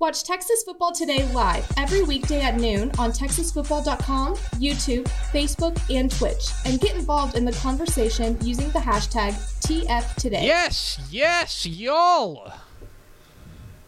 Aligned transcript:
Watch 0.00 0.24
Texas 0.24 0.64
Football 0.64 0.90
Today 0.90 1.24
live 1.32 1.70
every 1.76 2.02
weekday 2.02 2.40
at 2.40 2.56
noon 2.56 2.90
on 2.98 3.12
TexasFootball.com, 3.12 4.34
YouTube, 4.56 5.04
Facebook, 5.30 5.80
and 5.88 6.10
Twitch, 6.10 6.48
and 6.64 6.80
get 6.80 6.96
involved 6.96 7.36
in 7.36 7.44
the 7.44 7.52
conversation 7.52 8.36
using 8.42 8.68
the 8.70 8.80
hashtag 8.80 9.34
TFToday. 9.60 10.42
Yes, 10.42 10.98
yes, 11.12 11.64
y'all. 11.64 12.52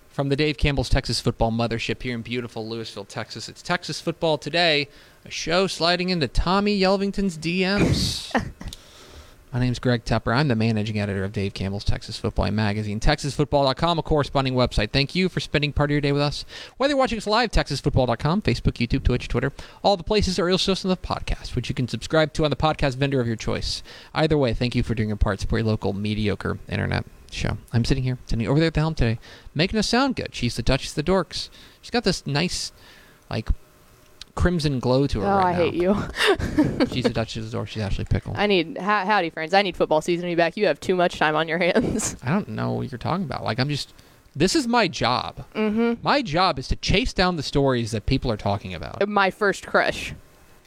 From 0.08 0.28
the 0.28 0.36
Dave 0.36 0.56
Campbell's 0.58 0.88
Texas 0.88 1.18
Football 1.20 1.50
Mothership 1.50 2.00
here 2.00 2.14
in 2.14 2.22
beautiful 2.22 2.64
Lewisville, 2.64 3.08
Texas, 3.08 3.48
it's 3.48 3.60
Texas 3.60 4.00
Football 4.00 4.38
Today, 4.38 4.88
a 5.24 5.30
show 5.30 5.66
sliding 5.66 6.10
into 6.10 6.28
Tommy 6.28 6.80
Yelvington's 6.80 7.36
DMs. 7.36 8.32
My 9.56 9.60
name's 9.60 9.78
Greg 9.78 10.04
Tepper. 10.04 10.36
I'm 10.36 10.48
the 10.48 10.54
managing 10.54 11.00
editor 11.00 11.24
of 11.24 11.32
Dave 11.32 11.54
Campbell's 11.54 11.82
Texas 11.82 12.18
Football 12.18 12.50
Magazine, 12.50 13.00
TexasFootball.com, 13.00 13.98
a 13.98 14.02
corresponding 14.02 14.52
website. 14.52 14.90
Thank 14.90 15.14
you 15.14 15.30
for 15.30 15.40
spending 15.40 15.72
part 15.72 15.88
of 15.88 15.92
your 15.92 16.02
day 16.02 16.12
with 16.12 16.20
us. 16.20 16.44
Whether 16.76 16.90
you're 16.90 16.98
watching 16.98 17.16
us 17.16 17.26
live, 17.26 17.52
TexasFootball.com, 17.52 18.42
Facebook, 18.42 18.74
YouTube, 18.74 19.02
Twitch, 19.02 19.28
Twitter, 19.28 19.54
all 19.82 19.96
the 19.96 20.02
places 20.02 20.38
are 20.38 20.50
also 20.50 20.72
on 20.72 20.90
the 20.90 20.96
podcast, 20.98 21.56
which 21.56 21.70
you 21.70 21.74
can 21.74 21.88
subscribe 21.88 22.34
to 22.34 22.44
on 22.44 22.50
the 22.50 22.56
podcast 22.56 22.96
vendor 22.96 23.18
of 23.18 23.26
your 23.26 23.34
choice. 23.34 23.82
Either 24.12 24.36
way, 24.36 24.52
thank 24.52 24.74
you 24.74 24.82
for 24.82 24.94
doing 24.94 25.08
your 25.08 25.16
part. 25.16 25.40
Support 25.40 25.60
your 25.60 25.68
local 25.68 25.94
mediocre 25.94 26.58
internet 26.68 27.06
show. 27.30 27.56
I'm 27.72 27.86
sitting 27.86 28.04
here, 28.04 28.18
sitting 28.26 28.46
over 28.46 28.58
there 28.58 28.68
at 28.68 28.74
the 28.74 28.80
helm 28.80 28.94
today, 28.94 29.18
making 29.54 29.78
us 29.78 29.88
sound 29.88 30.16
good. 30.16 30.34
She's 30.34 30.56
the 30.56 30.62
Duchess 30.62 30.90
of 30.90 31.02
the 31.02 31.10
Dorks. 31.10 31.48
She's 31.80 31.90
got 31.90 32.04
this 32.04 32.26
nice, 32.26 32.72
like, 33.30 33.48
crimson 34.36 34.78
glow 34.78 35.08
to 35.08 35.20
her 35.22 35.26
Oh, 35.26 35.30
right 35.38 35.46
I 35.46 35.52
now. 35.52 35.58
hate 35.58 35.74
you. 35.74 36.86
She's 36.92 37.04
a 37.06 37.10
Duchess 37.10 37.46
of 37.46 37.50
the 37.50 37.64
She's 37.64 37.82
Ashley 37.82 38.04
Pickle. 38.04 38.34
I 38.36 38.46
need 38.46 38.78
how, 38.78 39.04
howdy, 39.04 39.30
friends. 39.30 39.52
I 39.52 39.62
need 39.62 39.76
football 39.76 40.00
season 40.00 40.26
to 40.26 40.30
be 40.30 40.36
back. 40.36 40.56
You 40.56 40.66
have 40.66 40.78
too 40.78 40.94
much 40.94 41.18
time 41.18 41.34
on 41.34 41.48
your 41.48 41.58
hands. 41.72 42.14
I 42.22 42.30
don't 42.30 42.48
know 42.50 42.72
what 42.72 42.92
you're 42.92 42.98
talking 42.98 43.24
about. 43.24 43.42
Like, 43.42 43.58
I'm 43.58 43.68
just. 43.68 43.92
This 44.36 44.54
is 44.54 44.68
my 44.68 44.86
job. 44.86 45.46
Mm-hmm. 45.54 46.02
My 46.02 46.20
job 46.20 46.58
is 46.58 46.68
to 46.68 46.76
chase 46.76 47.14
down 47.14 47.36
the 47.36 47.42
stories 47.42 47.90
that 47.92 48.04
people 48.04 48.30
are 48.30 48.36
talking 48.36 48.74
about. 48.74 49.08
My 49.08 49.30
first 49.30 49.66
crush. 49.66 50.14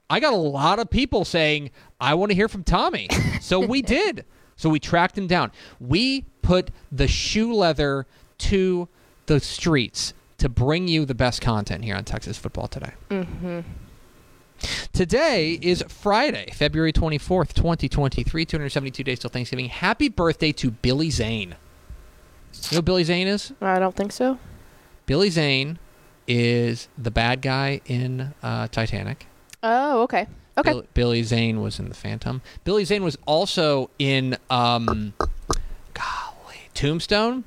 I 0.10 0.20
got 0.20 0.34
a 0.34 0.38
lot 0.38 0.80
of 0.80 0.90
people 0.90 1.24
saying, 1.24 1.70
I 2.02 2.16
want 2.16 2.32
to 2.32 2.36
hear 2.36 2.48
from 2.48 2.64
Tommy. 2.64 3.08
so 3.42 3.60
we 3.60 3.82
did. 3.84 4.26
So 4.56 4.70
we 4.72 4.80
tracked 4.80 5.16
him 5.16 5.28
down. 5.28 5.52
We 5.80 6.26
put 6.42 6.72
the 6.92 7.08
shoe 7.08 7.54
leather 7.54 8.08
to 8.40 8.88
the 9.28 9.40
streets 9.40 10.16
to 10.40 10.50
bring 10.50 10.88
you 10.88 11.06
the 11.06 11.16
best 11.16 11.42
content 11.42 11.84
here 11.84 11.96
on 11.96 12.04
Texas 12.04 12.38
Football 12.38 12.68
Today. 12.68 12.94
Mm-hmm. 13.10 13.60
Today 14.92 15.58
is 15.62 15.84
Friday, 15.88 16.52
February 16.54 16.92
24th, 16.92 17.54
2023, 17.54 18.46
272 18.46 19.04
days 19.04 19.20
till 19.20 19.30
Thanksgiving. 19.30 19.68
Happy 19.68 20.10
birthday 20.10 20.52
to 20.54 20.72
Billy 20.72 21.10
Zane. 21.10 21.56
You 22.52 22.72
know 22.72 22.76
who 22.78 22.82
Billy 22.82 23.04
Zane 23.04 23.28
is? 23.28 23.54
I 23.62 23.80
don't 23.80 23.96
think 23.96 24.12
so. 24.12 24.38
Billy 25.06 25.30
Zane 25.30 25.80
is 26.28 26.90
the 26.98 27.12
bad 27.12 27.42
guy 27.42 27.82
in 27.86 28.34
uh, 28.44 28.68
Titanic. 28.68 29.28
Oh, 29.64 30.02
okay. 30.04 30.28
Okay. 30.58 30.72
Bill- 30.72 30.84
Billy 30.94 31.24
Zane 31.24 31.62
was 31.62 31.80
in 31.80 31.90
the 31.90 31.96
Phantom. 31.96 32.42
Billy 32.64 32.84
Zane 32.86 33.04
was 33.04 33.18
also 33.26 33.90
in 33.98 34.36
um, 34.50 35.14
golly, 35.94 36.58
Tombstone, 36.74 37.46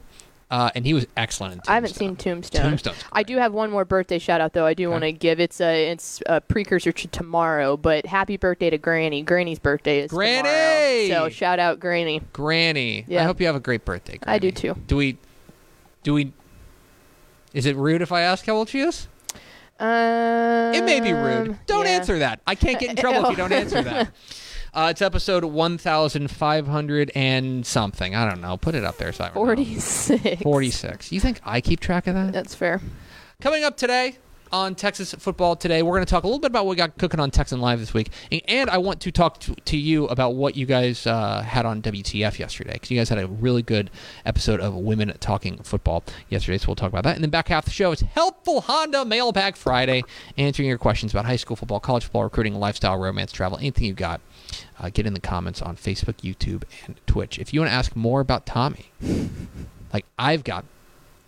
uh, 0.53 0.71
and 0.75 0.85
he 0.85 0.93
was 0.93 1.07
excellent. 1.17 1.55
In 1.55 1.59
Tombstone. 1.61 1.73
I 1.73 1.75
haven't 1.77 1.95
seen 1.95 2.15
Tombstone. 2.15 2.63
Tombstone. 2.63 2.95
I 3.11 3.23
do 3.23 3.39
have 3.39 3.55
one 3.55 3.71
more 3.71 3.87
birthday 3.87 4.19
shout 4.19 4.43
out 4.43 4.53
though. 4.53 4.67
I 4.67 4.75
do 4.75 4.91
want 4.91 5.03
to 5.03 5.11
give 5.11 5.41
it's 5.41 5.63
a 5.63 5.91
it's 5.91 6.23
a 6.27 6.43
precursor 6.43 6.93
to 6.93 7.09
tomorrow, 7.09 7.79
but 7.79 8.05
happy 8.05 8.37
birthday 8.37 8.69
to 8.69 8.77
Granny. 8.77 9.23
Granny's 9.23 9.59
birthday 9.59 10.01
is 10.01 10.11
Granny! 10.11 11.09
tomorrow. 11.09 11.29
So 11.29 11.35
shout 11.35 11.59
out 11.59 11.81
Granny. 11.81 12.21
Granny. 12.35 13.07
Yeah. 13.09 13.23
I 13.23 13.25
hope 13.25 13.41
you 13.41 13.47
have 13.47 13.57
a 13.57 13.61
great 13.61 13.87
birthday. 13.87 14.19
I 14.25 14.39
do 14.39 14.51
too. 14.51 14.75
Do 14.87 14.97
we? 14.97 15.17
Do 16.03 16.13
we? 16.13 16.35
Is 17.55 17.65
it 17.65 17.75
rude 17.77 18.03
if 18.03 18.13
I 18.13 18.21
ask 18.21 18.45
how 18.45 18.57
old 18.57 18.69
she 18.69 18.81
is? 18.81 19.09
Um, 19.81 20.75
It 20.75 20.85
may 20.85 21.01
be 21.01 21.15
rude. 21.15 21.59
Don't 21.67 21.87
yeah. 21.87 21.93
answer 21.93 22.19
that. 22.19 22.41
I 22.47 22.55
can't 22.57 22.79
get 22.79 22.91
in 22.91 22.97
trouble 23.05 23.25
if 23.25 23.31
you 23.31 23.37
don't 23.37 23.53
answer 23.53 23.83
that. 23.83 24.11
Uh, 24.75 24.89
it's 24.91 25.03
episode 25.03 25.45
1,500 25.45 27.13
and 27.15 27.67
something. 27.67 28.15
I 28.15 28.27
don't 28.29 28.41
know. 28.41 28.57
Put 28.57 28.75
it 28.75 28.85
up 28.85 28.97
there 28.97 29.13
so 29.13 29.25
I 29.25 29.29
remember. 29.29 29.47
Forty 29.55 29.79
six. 29.79 30.43
46. 30.43 31.13
You 31.13 31.21
think 31.21 31.41
I 31.45 31.61
keep 31.61 31.79
track 31.81 32.07
of 32.07 32.15
that? 32.15 32.33
That's 32.33 32.55
fair. 32.55 32.81
Coming 33.43 33.65
up 33.65 33.77
today 33.77 34.17
on 34.51 34.75
Texas 34.75 35.13
Football 35.15 35.57
Today, 35.57 35.83
we're 35.83 35.93
going 35.97 36.05
to 36.05 36.11
talk 36.11 36.25
a 36.25 36.27
little 36.27 36.39
bit 36.39 36.51
about 36.51 36.65
what 36.67 36.71
we 36.71 36.77
got 36.77 36.97
cooking 36.99 37.21
on 37.21 37.31
Texan 37.31 37.61
Live 37.61 37.81
this 37.81 37.93
week. 37.93 38.11
And- 38.49 38.71
I 38.71 38.79
want 38.79 39.01
to 39.03 39.11
talk 39.13 39.41
to, 39.41 39.55
to 39.55 39.77
you 39.77 40.07
about 40.07 40.35
what 40.37 40.57
you 40.57 40.65
guys 40.65 41.07
uh, 41.07 41.43
had 41.43 41.67
on 41.67 41.83
WTF 41.83 42.39
yesterday, 42.39 42.73
because 42.75 42.91
you 42.91 42.99
guys 42.99 43.09
had 43.11 43.19
a 43.19 43.27
really 43.27 43.63
good 43.63 43.91
episode 44.25 44.61
of 44.61 44.75
Women 44.75 45.15
Talking 45.21 45.59
Football 45.63 46.03
yesterday. 46.31 46.57
So 46.59 46.69
we'll 46.69 46.77
talk 46.77 46.89
about 46.91 47.05
that. 47.05 47.15
And 47.15 47.23
then 47.25 47.31
back 47.31 47.49
half 47.49 47.65
the 47.67 47.71
show 47.71 47.93
is 47.93 48.01
Helpful 48.01 48.63
Honda 48.63 49.05
Mailbag 49.05 49.57
Friday, 49.57 50.03
answering 50.39 50.69
your 50.69 50.79
questions 50.79 51.13
about 51.13 51.25
high 51.27 51.37
school 51.37 51.57
football, 51.57 51.81
college 51.81 52.05
football, 52.05 52.25
recruiting, 52.25 52.55
lifestyle, 52.55 52.97
romance, 52.99 53.33
travel, 53.33 53.59
anything 53.59 53.85
you've 53.85 53.97
got. 53.97 54.21
Uh, 54.79 54.91
get 54.93 55.07
in 55.07 55.15
the 55.15 55.21
comments 55.21 55.63
on 55.63 55.77
Facebook, 55.77 56.17
YouTube, 56.17 56.65
and 56.87 57.01
Twitch. 57.07 57.39
If 57.39 57.53
you 57.53 57.61
want 57.61 57.71
to 57.71 57.75
ask 57.75 57.95
more 57.97 58.21
about 58.21 58.47
Tommy, 58.47 58.87
like 59.93 60.07
I've 60.19 60.45
got, 60.45 60.65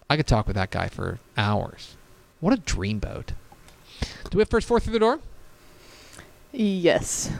I 0.08 0.16
could 0.16 0.26
talk 0.26 0.46
with 0.46 0.56
that 0.56 0.70
guy 0.70 0.88
for 0.88 1.18
hours. 1.36 1.96
What 2.40 2.52
a 2.52 2.60
dreamboat. 2.60 3.28
Do 4.30 4.38
we 4.38 4.40
have 4.40 4.48
first 4.50 4.66
four 4.66 4.80
through 4.80 4.92
the 4.92 4.98
door? 4.98 5.20
Yes. 6.52 7.30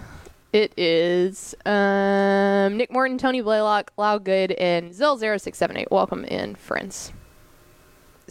It 0.52 0.72
is 0.78 1.54
um, 1.66 2.76
Nick 2.76 2.92
Morton, 2.92 3.18
Tony 3.18 3.40
Blaylock, 3.40 3.92
Loud 3.96 4.24
Good, 4.24 4.52
and 4.52 4.92
Zill0678. 4.92 5.90
Welcome 5.90 6.24
in, 6.24 6.54
friends. 6.54 7.12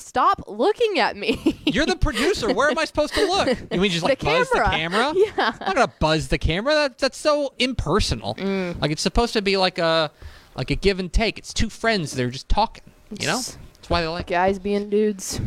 Stop 0.03 0.44
looking 0.47 1.00
at 1.00 1.16
me. 1.16 1.59
You're 1.66 1.86
the 1.86 1.96
producer. 1.96 2.53
Where 2.53 2.69
am 2.69 2.78
I 2.78 2.86
supposed 2.86 3.14
to 3.16 3.25
look? 3.25 3.58
You 3.72 3.80
mean 3.80 3.90
just 3.91 4.03
like 4.03 4.19
The 4.19 4.25
buzz 4.25 4.50
camera. 4.50 4.66
the 4.69 4.78
camera? 4.78 5.14
Yeah. 5.16 5.31
I'm 5.38 5.66
not 5.68 5.75
gonna 5.75 5.94
buzz 6.00 6.28
the 6.28 6.38
camera. 6.38 6.74
That, 6.74 6.97
that's 7.00 7.18
so 7.18 7.53
impersonal. 7.59 8.36
Mm. 8.36 8.80
Like 8.81 8.92
it's 8.92 9.02
supposed 9.02 9.34
to 9.34 9.42
be 9.42 9.58
like 9.58 9.80
a 9.80 10.12
like 10.56 10.69
a 10.72 10.75
give 10.75 11.00
and 11.00 11.12
take. 11.12 11.38
It's 11.40 11.53
two 11.53 11.69
friends. 11.69 12.12
They're 12.13 12.30
just 12.30 12.47
talking. 12.50 12.84
You 13.19 13.28
know. 13.28 13.38
That's 13.38 13.90
why 13.90 14.02
they 14.02 14.08
like. 14.08 14.28
Guys 14.28 14.59
being 14.59 14.90
dudes. 14.90 15.40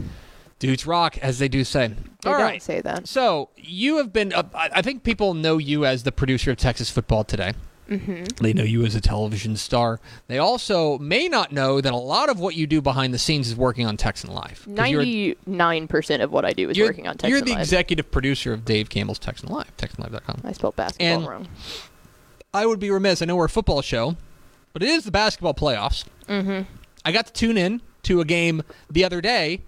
dudes 0.59 0.87
rock, 0.87 1.19
as 1.19 1.39
they 1.39 1.49
do 1.49 1.63
say. 1.65 1.89
They 2.23 2.31
All 2.31 2.39
don't 2.39 2.43
right. 2.43 2.63
say 2.63 2.81
that. 2.81 3.07
So 3.07 3.51
you 3.57 3.99
have 3.99 4.13
been. 4.13 4.33
Uh, 4.33 4.43
I 4.55 4.71
I 4.77 4.83
think 4.83 5.05
people 5.05 5.35
know 5.35 5.59
you 5.59 5.85
as 5.85 6.03
the 6.03 6.13
producer 6.13 6.51
of 6.51 6.57
Texas 6.57 6.91
Football 6.91 7.25
Today. 7.25 7.53
Mm-hmm. 7.89 8.43
They 8.43 8.53
know 8.53 8.65
you 8.65 8.85
as 8.85 8.95
a 8.95 9.01
television 9.01 9.57
star. 9.57 10.01
They 10.27 10.39
also 10.39 10.99
may 10.99 11.29
not 11.29 11.53
know 11.53 11.81
that 11.81 11.93
a 11.93 11.97
lot 11.97 12.29
of 12.29 12.41
what 12.41 12.57
you 12.57 12.67
do 12.67 12.81
behind 12.81 13.15
the 13.15 13.19
scenes 13.19 13.49
is 13.49 13.55
working 13.57 13.87
on 13.87 13.97
Texan 13.97 14.33
Live. 14.33 14.67
Ninety-nine 14.67 15.89
percent 15.89 16.23
of 16.23 16.33
what 16.33 16.45
I 16.45 16.53
do 16.53 16.69
is 16.71 16.79
working 16.79 17.07
on 17.07 17.15
Texas 17.17 17.31
You're 17.31 17.41
the 17.41 17.53
Live. 17.53 17.61
executive 17.61 18.11
producer 18.11 18.53
of 18.53 18.65
Dave 18.65 18.89
Campbell's 18.91 19.19
Texan 19.19 19.49
Live, 19.51 19.75
TexanLive.com. 19.77 20.41
I 20.45 20.53
spelled 20.53 20.77
basketball 20.77 21.07
And- 21.19 21.27
wrong. 21.29 21.49
I 22.55 22.65
would 22.67 22.81
be 22.81 22.91
remiss. 22.91 23.21
I 23.21 23.27
know 23.27 23.37
we're 23.37 23.45
a 23.45 23.49
football 23.51 23.83
show, 23.83 24.17
but 24.73 24.83
it 24.83 24.89
is 24.89 25.05
the 25.05 25.11
basketball 25.11 25.53
playoffs. 25.55 26.05
Mm-hmm. 26.29 26.63
I 27.05 27.13
got 27.13 27.27
to 27.27 27.33
tune 27.33 27.59
in 27.59 27.83
to 28.05 28.21
a 28.21 28.25
game 28.25 28.63
the 28.91 29.05
other 29.05 29.21
day 29.21 29.61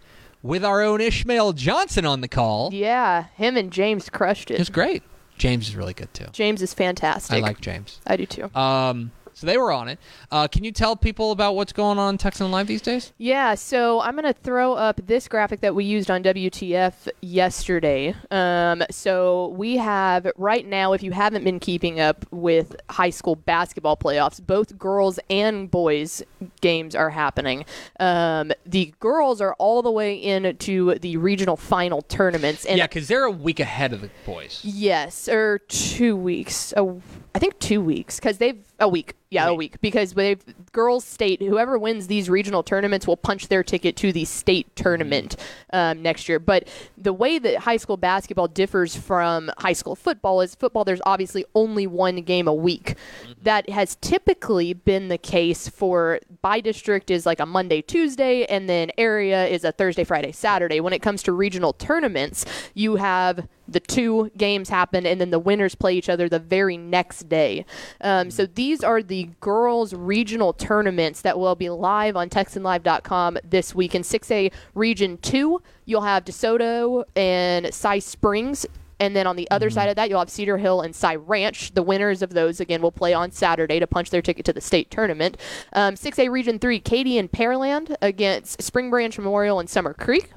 with 0.42 0.64
our 0.64 0.80
own 0.82 1.00
Ishmael 1.00 1.52
Johnson 1.52 2.06
on 2.06 2.20
the 2.22 2.28
call. 2.28 2.72
Yeah, 2.72 3.24
him 3.36 3.56
and 3.56 3.70
James 3.70 4.08
crushed 4.08 4.50
It 4.50 4.54
it. 4.54 4.58
was 4.60 4.70
great. 4.70 5.02
James 5.38 5.69
is 5.69 5.76
really 5.76 5.94
good 5.94 6.12
too. 6.12 6.26
James 6.32 6.61
is 6.62 6.75
fantastic. 6.75 7.37
I 7.37 7.40
like 7.40 7.61
James. 7.61 8.00
I 8.06 8.17
do 8.17 8.26
too. 8.26 8.50
Um, 8.55 9.12
So 9.38 9.46
they 9.46 9.56
were 9.56 9.70
on 9.70 9.87
it. 9.87 10.00
Uh, 10.32 10.49
can 10.49 10.64
you 10.64 10.73
tell 10.73 10.96
people 10.96 11.31
about 11.31 11.55
what's 11.55 11.73
going 11.73 11.96
on 11.96 12.14
in 12.14 12.19
Texan 12.19 12.50
Live 12.50 12.67
these 12.67 12.82
days? 12.82 13.12
Yeah, 13.19 13.55
so 13.55 14.00
I'm 14.00 14.17
going 14.17 14.25
to 14.25 14.32
throw 14.32 14.73
up 14.73 15.00
this 15.06 15.29
graphic 15.29 15.61
that 15.61 15.76
we 15.76 15.85
used 15.85 16.11
on 16.11 16.25
WTF 16.25 17.08
yesterday. 17.20 18.17
Um, 18.32 18.82
so 18.90 19.55
we 19.56 19.76
have 19.76 20.26
right 20.37 20.67
now, 20.67 20.93
if 20.93 21.05
you 21.05 21.12
haven't 21.12 21.44
been 21.44 21.61
keeping 21.61 22.00
up 22.00 22.26
with 22.32 22.75
high 22.90 23.11
school 23.11 23.37
basketball 23.37 23.96
playoffs, 23.96 24.44
both 24.44 24.76
girls 24.76 25.20
and 25.31 25.70
boys 25.70 26.20
games 26.61 26.96
are 26.96 27.11
happening. 27.11 27.64
Um, 28.00 28.50
the 28.67 28.93
girls 28.99 29.40
are 29.40 29.55
all 29.55 29.82
the 29.82 29.93
way 29.93 30.17
into 30.17 30.99
the 30.99 31.17
regional 31.17 31.56
final 31.56 32.02
tournaments. 32.02 32.64
And 32.64 32.79
yeah, 32.79 32.88
because 32.88 33.06
they're 33.06 33.25
a 33.25 33.31
week 33.31 33.61
ahead 33.61 33.93
of 33.93 34.00
the 34.00 34.11
boys. 34.26 34.61
Yes, 34.64 35.29
or 35.29 35.61
two 35.69 36.17
weeks. 36.17 36.75
Oh, 36.76 37.00
I 37.34 37.38
think 37.38 37.58
two 37.58 37.80
weeks 37.80 38.16
because 38.16 38.38
they've 38.38 38.58
a 38.80 38.88
week. 38.88 39.14
Yeah, 39.30 39.48
a 39.48 39.54
week 39.54 39.78
because 39.82 40.14
they've 40.14 40.42
girls 40.72 41.04
state 41.04 41.42
whoever 41.42 41.76
wins 41.78 42.06
these 42.06 42.30
regional 42.30 42.62
tournaments 42.62 43.06
will 43.06 43.16
punch 43.16 43.48
their 43.48 43.62
ticket 43.62 43.94
to 43.96 44.10
the 44.10 44.25
state 44.25 44.75
tournament 44.75 45.36
um, 45.72 46.00
next 46.00 46.30
year. 46.30 46.38
But 46.38 46.66
the 46.96 47.12
way 47.12 47.38
that 47.38 47.58
high 47.58 47.76
school 47.76 47.98
basketball 47.98 48.48
differs 48.48 48.96
from 48.96 49.50
high 49.58 49.75
school 49.75 49.94
football 49.94 50.40
is 50.40 50.54
football. 50.54 50.84
There's 50.84 51.02
obviously 51.04 51.44
only 51.54 51.86
one 51.86 52.22
game 52.22 52.48
a 52.48 52.54
week. 52.54 52.94
That 53.42 53.69
has 53.69 53.96
typically 54.00 54.72
been 54.72 55.08
the 55.08 55.19
case 55.19 55.69
for 55.69 56.20
by 56.40 56.60
district 56.60 57.10
is 57.10 57.26
like 57.26 57.40
a 57.40 57.46
Monday, 57.46 57.82
Tuesday, 57.82 58.46
and 58.46 58.66
then 58.69 58.90
area 58.96 59.46
is 59.46 59.62
a 59.64 59.72
Thursday, 59.72 60.04
Friday, 60.04 60.32
Saturday. 60.32 60.80
When 60.80 60.94
it 60.94 61.02
comes 61.02 61.22
to 61.25 61.32
regional 61.32 61.75
tournaments, 61.75 62.46
you 62.75 62.96
have 62.96 63.46
the 63.68 63.80
two 63.80 64.30
games 64.36 64.68
happen 64.68 65.06
and 65.06 65.20
then 65.20 65.30
the 65.30 65.38
winners 65.38 65.74
play 65.74 65.94
each 65.94 66.08
other 66.08 66.28
the 66.28 66.38
very 66.38 66.76
next 66.76 67.28
day. 67.28 67.64
Um, 68.00 68.30
so 68.30 68.46
these 68.46 68.82
are 68.82 69.02
the 69.02 69.30
girls' 69.40 69.92
regional 69.92 70.52
tournaments 70.52 71.20
that 71.22 71.38
will 71.38 71.54
be 71.54 71.70
live 71.70 72.16
on 72.16 72.30
TexanLive.com 72.30 73.38
this 73.44 73.74
week. 73.74 73.94
In 73.94 74.02
6A 74.02 74.52
Region 74.74 75.18
2, 75.18 75.62
you'll 75.84 76.02
have 76.02 76.24
DeSoto 76.24 77.04
and 77.14 77.72
Cy 77.72 77.98
Springs. 77.98 78.66
And 79.00 79.14
then 79.14 79.26
on 79.26 79.36
the 79.36 79.48
other 79.50 79.70
side 79.70 79.88
of 79.88 79.96
that, 79.96 80.08
you'll 80.08 80.18
have 80.18 80.30
Cedar 80.30 80.58
Hill 80.58 80.80
and 80.80 80.94
Cy 80.94 81.14
Ranch. 81.14 81.72
The 81.74 81.82
winners 81.82 82.20
of 82.20 82.30
those, 82.30 82.58
again, 82.58 82.82
will 82.82 82.90
play 82.90 83.14
on 83.14 83.30
Saturday 83.30 83.78
to 83.78 83.86
punch 83.86 84.10
their 84.10 84.22
ticket 84.22 84.44
to 84.46 84.52
the 84.52 84.60
state 84.60 84.90
tournament. 84.90 85.36
Um, 85.72 85.94
6A 85.94 86.30
Region 86.30 86.58
3, 86.58 86.80
Katy 86.80 87.16
and 87.16 87.30
Pearland 87.30 87.94
against 88.02 88.60
Spring 88.60 88.90
Branch 88.90 89.16
Memorial 89.16 89.60
and 89.60 89.70
Summer 89.70 89.94
Creek. 89.94 90.30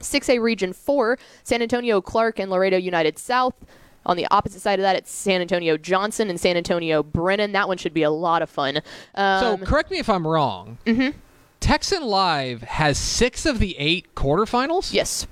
6A 0.00 0.40
Region 0.40 0.72
4, 0.72 1.18
San 1.44 1.62
Antonio 1.62 2.00
Clark 2.00 2.38
and 2.38 2.50
Laredo 2.50 2.76
United 2.76 3.18
South. 3.18 3.54
On 4.06 4.16
the 4.16 4.26
opposite 4.30 4.60
side 4.60 4.78
of 4.78 4.82
that, 4.82 4.96
it's 4.96 5.12
San 5.12 5.40
Antonio 5.42 5.76
Johnson 5.76 6.30
and 6.30 6.40
San 6.40 6.56
Antonio 6.56 7.02
Brennan. 7.02 7.52
That 7.52 7.68
one 7.68 7.76
should 7.76 7.92
be 7.92 8.02
a 8.02 8.10
lot 8.10 8.40
of 8.42 8.48
fun. 8.48 8.80
So 9.14 9.22
Um, 9.22 9.58
correct 9.60 9.90
me 9.90 9.98
if 9.98 10.08
I'm 10.08 10.26
wrong. 10.26 10.78
Mm-hmm. 10.86 11.18
Texan 11.60 12.02
Live 12.04 12.62
has 12.62 12.96
six 12.96 13.44
of 13.44 13.58
the 13.58 13.76
eight 13.78 14.14
quarterfinals. 14.14 14.94
yes, 14.94 15.26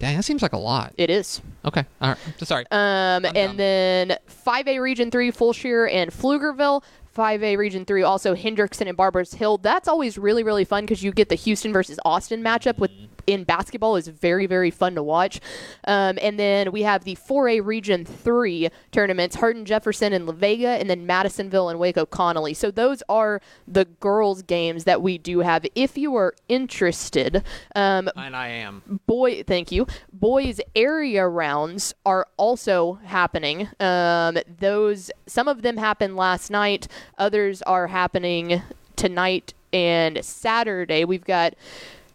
Dang, 0.00 0.16
that 0.16 0.22
seems 0.22 0.42
like 0.42 0.52
a 0.52 0.58
lot. 0.58 0.92
it 0.96 1.10
is. 1.10 1.40
Okay, 1.64 1.84
all 2.00 2.10
right. 2.10 2.18
Sorry. 2.46 2.64
Um, 2.70 3.24
and 3.34 3.58
then 3.58 4.16
5A 4.46 4.80
Region 4.80 5.10
3, 5.10 5.32
Fulshear 5.32 5.92
and 5.92 6.10
Pflugerville. 6.12 6.82
5A 7.18 7.58
Region 7.58 7.84
3, 7.84 8.02
also 8.04 8.36
Hendrickson 8.36 8.86
and 8.86 8.96
Barbers 8.96 9.34
Hill. 9.34 9.58
That's 9.58 9.88
always 9.88 10.16
really, 10.16 10.44
really 10.44 10.64
fun 10.64 10.84
because 10.84 11.02
you 11.02 11.10
get 11.10 11.28
the 11.28 11.34
Houston 11.34 11.72
versus 11.72 11.98
Austin 12.04 12.42
matchup 12.44 12.78
with 12.78 12.92
mm-hmm. 12.92 13.17
In 13.28 13.44
basketball 13.44 13.96
is 13.96 14.08
very, 14.08 14.46
very 14.46 14.70
fun 14.70 14.94
to 14.94 15.02
watch. 15.02 15.38
Um, 15.86 16.18
and 16.22 16.38
then 16.38 16.72
we 16.72 16.82
have 16.82 17.04
the 17.04 17.14
4A 17.14 17.64
Region 17.64 18.04
3 18.04 18.70
tournaments, 18.90 19.36
Hardin 19.36 19.66
Jefferson 19.66 20.14
and 20.14 20.26
La 20.26 20.32
Vega, 20.32 20.68
and 20.68 20.88
then 20.88 21.06
Madisonville 21.06 21.68
and 21.68 21.78
Waco 21.78 22.06
Connolly. 22.06 22.54
So 22.54 22.70
those 22.70 23.02
are 23.08 23.42
the 23.66 23.84
girls' 23.84 24.40
games 24.42 24.84
that 24.84 25.02
we 25.02 25.18
do 25.18 25.40
have. 25.40 25.66
If 25.74 25.98
you 25.98 26.16
are 26.16 26.34
interested, 26.48 27.44
um, 27.76 28.08
and 28.16 28.34
I 28.34 28.48
am. 28.48 29.00
boy 29.06 29.42
thank 29.42 29.70
you 29.70 29.86
boys 30.12 30.60
area 30.74 31.26
rounds 31.26 31.94
are 32.06 32.26
also 32.36 32.98
happening 33.04 33.68
um, 33.80 34.38
those 34.58 35.10
some 35.26 35.48
of 35.48 35.62
them 35.62 35.76
happened 35.76 36.16
last 36.16 36.50
night 36.50 36.88
others 37.18 37.60
are 37.62 37.88
happening 37.88 38.62
tonight 38.96 39.52
and 39.72 40.24
saturday 40.24 41.04
we've 41.04 41.24
got 41.24 41.54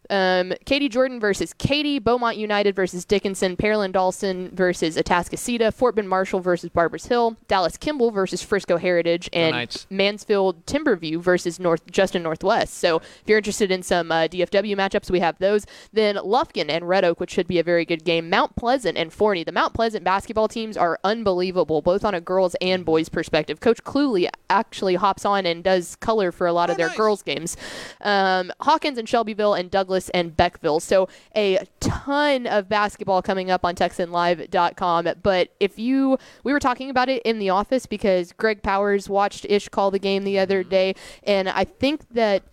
um, 0.09 0.53
Katy 0.65 0.89
Jordan 0.89 1.19
versus 1.19 1.53
Katy, 1.53 1.99
Beaumont 1.99 2.37
United 2.37 2.75
versus 2.75 3.05
Dickinson, 3.05 3.55
Pearland 3.55 3.93
Dawson 3.93 4.49
versus 4.53 4.97
Atascocita, 4.97 5.73
Fort 5.73 5.95
Bend 5.95 6.09
Marshall 6.09 6.39
versus 6.39 6.69
Barbers 6.69 7.05
Hill, 7.05 7.37
Dallas 7.47 7.77
Kimball 7.77 8.11
versus 8.11 8.41
Frisco 8.43 8.77
Heritage, 8.77 9.29
and 9.33 9.53
Mansfield 9.89 10.65
Timberview 10.65 11.19
versus 11.21 11.59
North 11.59 11.85
Justin 11.89 12.23
Northwest. 12.23 12.73
So 12.75 12.97
if 12.97 13.23
you're 13.27 13.37
interested 13.37 13.71
in 13.71 13.83
some 13.83 14.11
uh, 14.11 14.27
DFW 14.27 14.75
matchups, 14.75 15.09
we 15.09 15.19
have 15.21 15.37
those. 15.39 15.65
Then 15.93 16.15
Lufkin 16.17 16.69
and 16.69 16.87
Red 16.87 17.05
Oak, 17.05 17.19
which 17.19 17.31
should 17.31 17.47
be 17.47 17.59
a 17.59 17.63
very 17.63 17.85
good 17.85 18.03
game. 18.03 18.29
Mount 18.29 18.55
Pleasant 18.55 18.97
and 18.97 19.11
Forney. 19.13 19.43
The 19.43 19.51
Mount 19.51 19.73
Pleasant 19.73 20.03
basketball 20.03 20.47
teams 20.47 20.75
are 20.75 20.99
unbelievable, 21.03 21.81
both 21.81 22.03
on 22.03 22.13
a 22.13 22.21
girls 22.21 22.55
and 22.61 22.83
boys 22.83 23.09
perspective. 23.09 23.59
Coach 23.59 23.83
Cluley 23.83 24.27
actually 24.49 24.95
hops 24.95 25.25
on 25.25 25.45
and 25.45 25.63
does 25.63 25.95
color 25.97 26.31
for 26.31 26.47
a 26.47 26.53
lot 26.53 26.69
of 26.69 26.73
Oh, 26.73 26.77
their 26.77 26.87
nice. 26.87 26.97
girls 26.97 27.21
games. 27.21 27.55
Um, 28.01 28.51
Hawkins 28.61 28.97
and 28.97 29.07
Shelbyville 29.07 29.53
and 29.53 29.69
Douglas 29.69 29.92
and 30.09 30.35
Beckville. 30.35 30.81
So 30.81 31.07
a 31.35 31.65
ton 31.79 32.47
of 32.47 32.69
basketball 32.69 33.21
coming 33.21 33.51
up 33.51 33.65
on 33.65 33.75
TexanLive.com. 33.75 35.07
But 35.21 35.49
if 35.59 35.77
you, 35.79 36.17
we 36.43 36.53
were 36.53 36.59
talking 36.59 36.89
about 36.89 37.09
it 37.09 37.21
in 37.23 37.39
the 37.39 37.49
office 37.49 37.85
because 37.85 38.31
Greg 38.31 38.63
Powers 38.63 39.09
watched 39.09 39.45
Ish 39.49 39.69
call 39.69 39.91
the 39.91 39.99
game 39.99 40.23
the 40.23 40.39
other 40.39 40.61
mm-hmm. 40.61 40.69
day, 40.69 40.95
and 41.23 41.49
I 41.49 41.63
think 41.63 42.09
that 42.11 42.43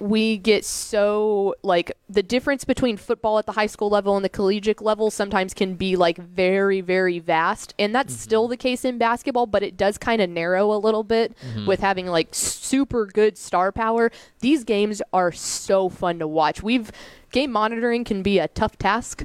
we 0.00 0.36
get 0.36 0.64
so 0.64 1.54
like 1.62 1.92
the 2.08 2.22
difference 2.22 2.64
between 2.64 2.96
football 2.96 3.38
at 3.38 3.46
the 3.46 3.52
high 3.52 3.66
school 3.66 3.88
level 3.88 4.16
and 4.16 4.24
the 4.24 4.28
collegiate 4.28 4.82
level 4.82 5.10
sometimes 5.10 5.54
can 5.54 5.74
be 5.74 5.96
like 5.96 6.18
very 6.18 6.80
very 6.80 7.18
vast. 7.18 7.74
And 7.78 7.94
that's 7.94 8.12
mm-hmm. 8.12 8.20
still 8.20 8.48
the 8.48 8.56
case 8.56 8.84
in 8.84 8.98
basketball 8.98 9.46
but 9.46 9.62
it 9.62 9.76
does 9.76 9.98
kind 9.98 10.20
of 10.20 10.30
narrow 10.30 10.72
a 10.72 10.78
little 10.78 11.04
bit 11.04 11.34
mm-hmm. 11.38 11.66
with 11.66 11.80
having 11.80 12.06
like 12.06 12.28
super 12.32 13.06
good 13.06 13.38
star 13.38 13.72
power. 13.72 14.10
These 14.40 14.64
games 14.64 15.02
are 15.12 15.32
so 15.32 15.88
fun 15.88 16.18
to 16.18 16.26
watch. 16.26 16.62
We've 16.62 16.90
game 17.30 17.50
monitoring 17.50 18.04
can 18.04 18.22
be 18.22 18.38
a 18.38 18.48
tough 18.48 18.78
task 18.78 19.24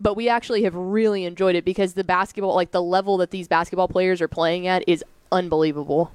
but 0.00 0.14
we 0.14 0.28
actually 0.28 0.64
have 0.64 0.74
really 0.74 1.24
enjoyed 1.24 1.54
it 1.54 1.64
because 1.64 1.94
the 1.94 2.04
basketball 2.04 2.54
like 2.54 2.72
the 2.72 2.82
level 2.82 3.16
that 3.18 3.30
these 3.30 3.48
basketball 3.48 3.88
players 3.88 4.20
are 4.20 4.28
playing 4.28 4.66
at 4.66 4.86
is 4.88 5.04
unbelievable. 5.32 6.12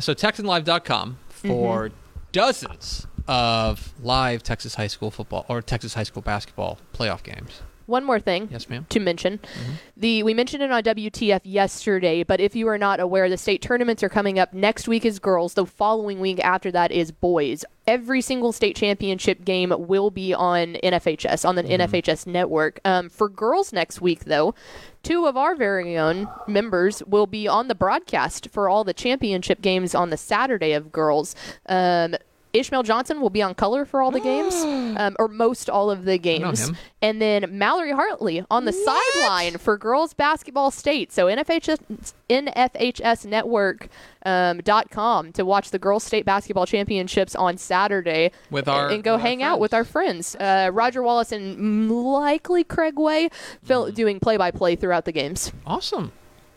So 0.00 0.14
TexanLive.com 0.14 1.18
for 1.28 1.88
mm-hmm. 1.88 1.96
Dozens 2.34 3.06
of 3.28 3.94
live 4.02 4.42
Texas 4.42 4.74
high 4.74 4.88
school 4.88 5.12
football 5.12 5.46
or 5.48 5.62
Texas 5.62 5.94
high 5.94 6.02
school 6.02 6.20
basketball 6.20 6.78
playoff 6.92 7.22
games. 7.22 7.62
One 7.86 8.04
more 8.04 8.18
thing 8.20 8.48
Yes, 8.50 8.68
ma'am. 8.68 8.86
to 8.88 9.00
mention. 9.00 9.40
The 9.96 10.22
we 10.22 10.34
mentioned 10.34 10.62
it 10.62 10.70
on 10.70 10.82
WTF 10.82 11.40
yesterday, 11.44 12.22
but 12.22 12.40
if 12.40 12.56
you 12.56 12.68
are 12.68 12.78
not 12.78 13.00
aware, 13.00 13.28
the 13.28 13.36
state 13.36 13.62
tournaments 13.62 14.02
are 14.02 14.08
coming 14.08 14.38
up 14.38 14.52
next 14.52 14.88
week 14.88 15.04
is 15.04 15.18
girls. 15.18 15.54
The 15.54 15.66
following 15.66 16.20
week 16.20 16.40
after 16.44 16.70
that 16.72 16.90
is 16.92 17.10
boys. 17.12 17.64
Every 17.86 18.20
single 18.22 18.52
state 18.52 18.76
championship 18.76 19.44
game 19.44 19.72
will 19.76 20.10
be 20.10 20.32
on 20.32 20.74
NFHS 20.82 21.46
on 21.46 21.54
the 21.56 21.62
NFHS 21.64 22.26
network. 22.26 22.80
Um, 22.84 23.10
for 23.10 23.28
girls 23.28 23.72
next 23.72 24.00
week, 24.00 24.24
though, 24.24 24.54
two 25.02 25.26
of 25.26 25.36
our 25.36 25.54
very 25.54 25.98
own 25.98 26.28
members 26.48 27.02
will 27.04 27.26
be 27.26 27.46
on 27.46 27.68
the 27.68 27.74
broadcast 27.74 28.48
for 28.50 28.68
all 28.70 28.84
the 28.84 28.94
championship 28.94 29.60
games 29.60 29.94
on 29.94 30.08
the 30.08 30.16
Saturday 30.16 30.72
of 30.72 30.92
girls. 30.92 31.36
Um, 31.66 32.14
Ishmael 32.54 32.84
Johnson 32.84 33.20
will 33.20 33.30
be 33.30 33.42
on 33.42 33.54
color 33.54 33.84
for 33.84 34.00
all 34.00 34.10
the 34.10 34.20
games, 34.20 34.54
um, 34.98 35.16
or 35.18 35.28
most 35.28 35.68
all 35.68 35.90
of 35.90 36.04
the 36.04 36.16
games. 36.18 36.68
him. 36.68 36.76
And 37.02 37.20
then 37.20 37.58
Mallory 37.58 37.92
Hartley 37.92 38.44
on 38.50 38.64
the 38.64 38.72
sideline 38.72 39.58
for 39.58 39.76
girls 39.76 40.14
basketball 40.14 40.70
state. 40.70 41.12
So 41.12 41.26
NFHS, 41.26 42.12
NFHS 42.30 43.26
Network 43.26 43.88
um, 44.24 44.58
dot 44.58 44.90
com 44.90 45.32
to 45.32 45.44
watch 45.44 45.70
the 45.70 45.78
girls 45.78 46.04
state 46.04 46.24
basketball 46.24 46.64
championships 46.66 47.34
on 47.34 47.58
Saturday 47.58 48.30
With 48.50 48.68
and- 48.68 48.76
our- 48.76 48.88
and, 48.90 49.02
go 49.04 49.14
with 49.14 49.20
our 49.22 49.26
hang 49.28 49.42
out 49.42 49.60
with 49.60 49.74
our 49.74 49.84
friends. 49.84 50.34
Uh, 50.36 50.70
Roger 50.72 51.02
Wallace 51.02 51.32
and 51.32 51.90
likely 51.90 52.64
Craig 52.64 52.98
Way 52.98 53.28
Phil, 53.64 53.86
Mm-hmm. 53.86 53.94
doing 53.94 54.20
play 54.20 54.36
by 54.36 54.50
play 54.50 54.76
throughout 54.76 55.04
the 55.04 55.12
games. 55.12 55.52
Awesome. 55.66 56.12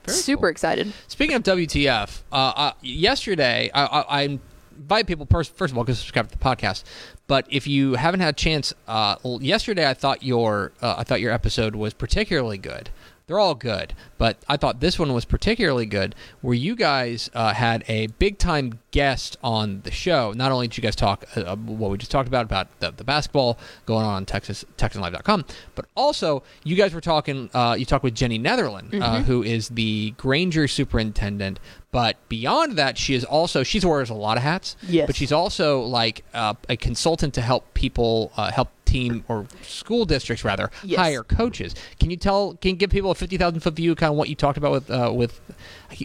Very 0.05 0.17
Super 0.19 0.41
cool. 0.43 0.49
excited. 0.51 0.93
Speaking 1.09 1.35
of 1.35 1.43
WTF, 1.43 2.21
uh, 2.31 2.35
uh, 2.35 2.71
yesterday 2.81 3.69
I, 3.73 3.85
I, 3.85 4.21
I 4.23 4.39
invite 4.77 5.07
people 5.07 5.25
pers- 5.25 5.47
first 5.49 5.71
of 5.71 5.77
all 5.77 5.85
to 5.85 5.95
subscribe 5.95 6.29
to 6.29 6.37
the 6.37 6.43
podcast. 6.43 6.83
But 7.27 7.45
if 7.49 7.67
you 7.67 7.95
haven't 7.95 8.21
had 8.21 8.29
a 8.29 8.37
chance, 8.37 8.73
uh, 8.87 9.15
yesterday 9.23 9.89
I 9.89 9.93
thought 9.93 10.23
your 10.23 10.71
uh, 10.81 10.95
I 10.97 11.03
thought 11.03 11.21
your 11.21 11.31
episode 11.31 11.75
was 11.75 11.93
particularly 11.93 12.57
good 12.57 12.89
they're 13.27 13.39
all 13.39 13.55
good, 13.55 13.93
but 14.17 14.37
I 14.47 14.55
thought 14.55 14.79
this 14.79 14.97
one 14.97 15.13
was 15.13 15.25
particularly 15.25 15.85
good, 15.85 16.15
where 16.39 16.53
you 16.53 16.77
guys 16.77 17.29
uh, 17.33 17.53
had 17.53 17.83
a 17.89 18.07
big 18.07 18.37
time 18.37 18.79
guest 18.91 19.35
on 19.43 19.81
the 19.81 19.91
show. 19.91 20.31
Not 20.31 20.53
only 20.53 20.69
did 20.69 20.77
you 20.77 20.81
guys 20.81 20.95
talk 20.95 21.25
uh, 21.35 21.41
uh, 21.41 21.55
what 21.57 21.91
we 21.91 21.97
just 21.97 22.09
talked 22.09 22.29
about 22.29 22.45
about 22.45 22.79
the, 22.79 22.91
the 22.91 23.03
basketball 23.03 23.57
going 23.85 24.05
on 24.05 24.13
on 24.13 24.25
Texas 24.25 24.63
TexanLive.com, 24.77 25.43
but 25.75 25.87
also 25.93 26.41
you 26.63 26.77
guys 26.77 26.93
were 26.93 27.01
talking. 27.01 27.49
Uh, 27.53 27.75
you 27.77 27.83
talked 27.83 28.05
with 28.05 28.15
Jenny 28.15 28.37
Netherland, 28.37 28.95
uh, 28.95 29.21
who 29.23 29.43
is 29.43 29.67
the 29.69 30.11
Granger 30.11 30.65
superintendent. 30.69 31.59
But 31.91 32.15
beyond 32.29 32.77
that, 32.77 32.97
she 32.97 33.13
is 33.13 33.25
also 33.25 33.63
she 33.63 33.79
wears 33.79 34.09
a 34.09 34.13
lot 34.13 34.37
of 34.37 34.43
hats. 34.43 34.77
Yes. 34.87 35.05
But 35.05 35.17
she's 35.17 35.33
also 35.33 35.81
like 35.81 36.23
uh, 36.33 36.53
a 36.69 36.77
consultant 36.77 37.33
to 37.33 37.41
help 37.41 37.73
people 37.73 38.31
uh, 38.37 38.51
help 38.51 38.69
team 38.87 39.23
or 39.27 39.45
school 39.61 40.05
districts 40.05 40.43
rather 40.43 40.71
Yes. 40.83 40.99
hire 40.99 41.23
coaches. 41.23 41.75
Can 41.99 42.09
you 42.09 42.17
tell? 42.17 42.55
Can 42.55 42.71
you 42.71 42.77
give 42.77 42.89
people 42.89 43.11
a 43.11 43.15
fifty 43.15 43.37
thousand 43.37 43.59
foot 43.59 43.73
view, 43.75 43.93
kind 43.95 44.11
of 44.11 44.17
what 44.17 44.29
you 44.29 44.35
talked 44.35 44.57
about 44.57 44.71
with 44.71 44.89
uh, 44.89 45.11
with? 45.13 45.39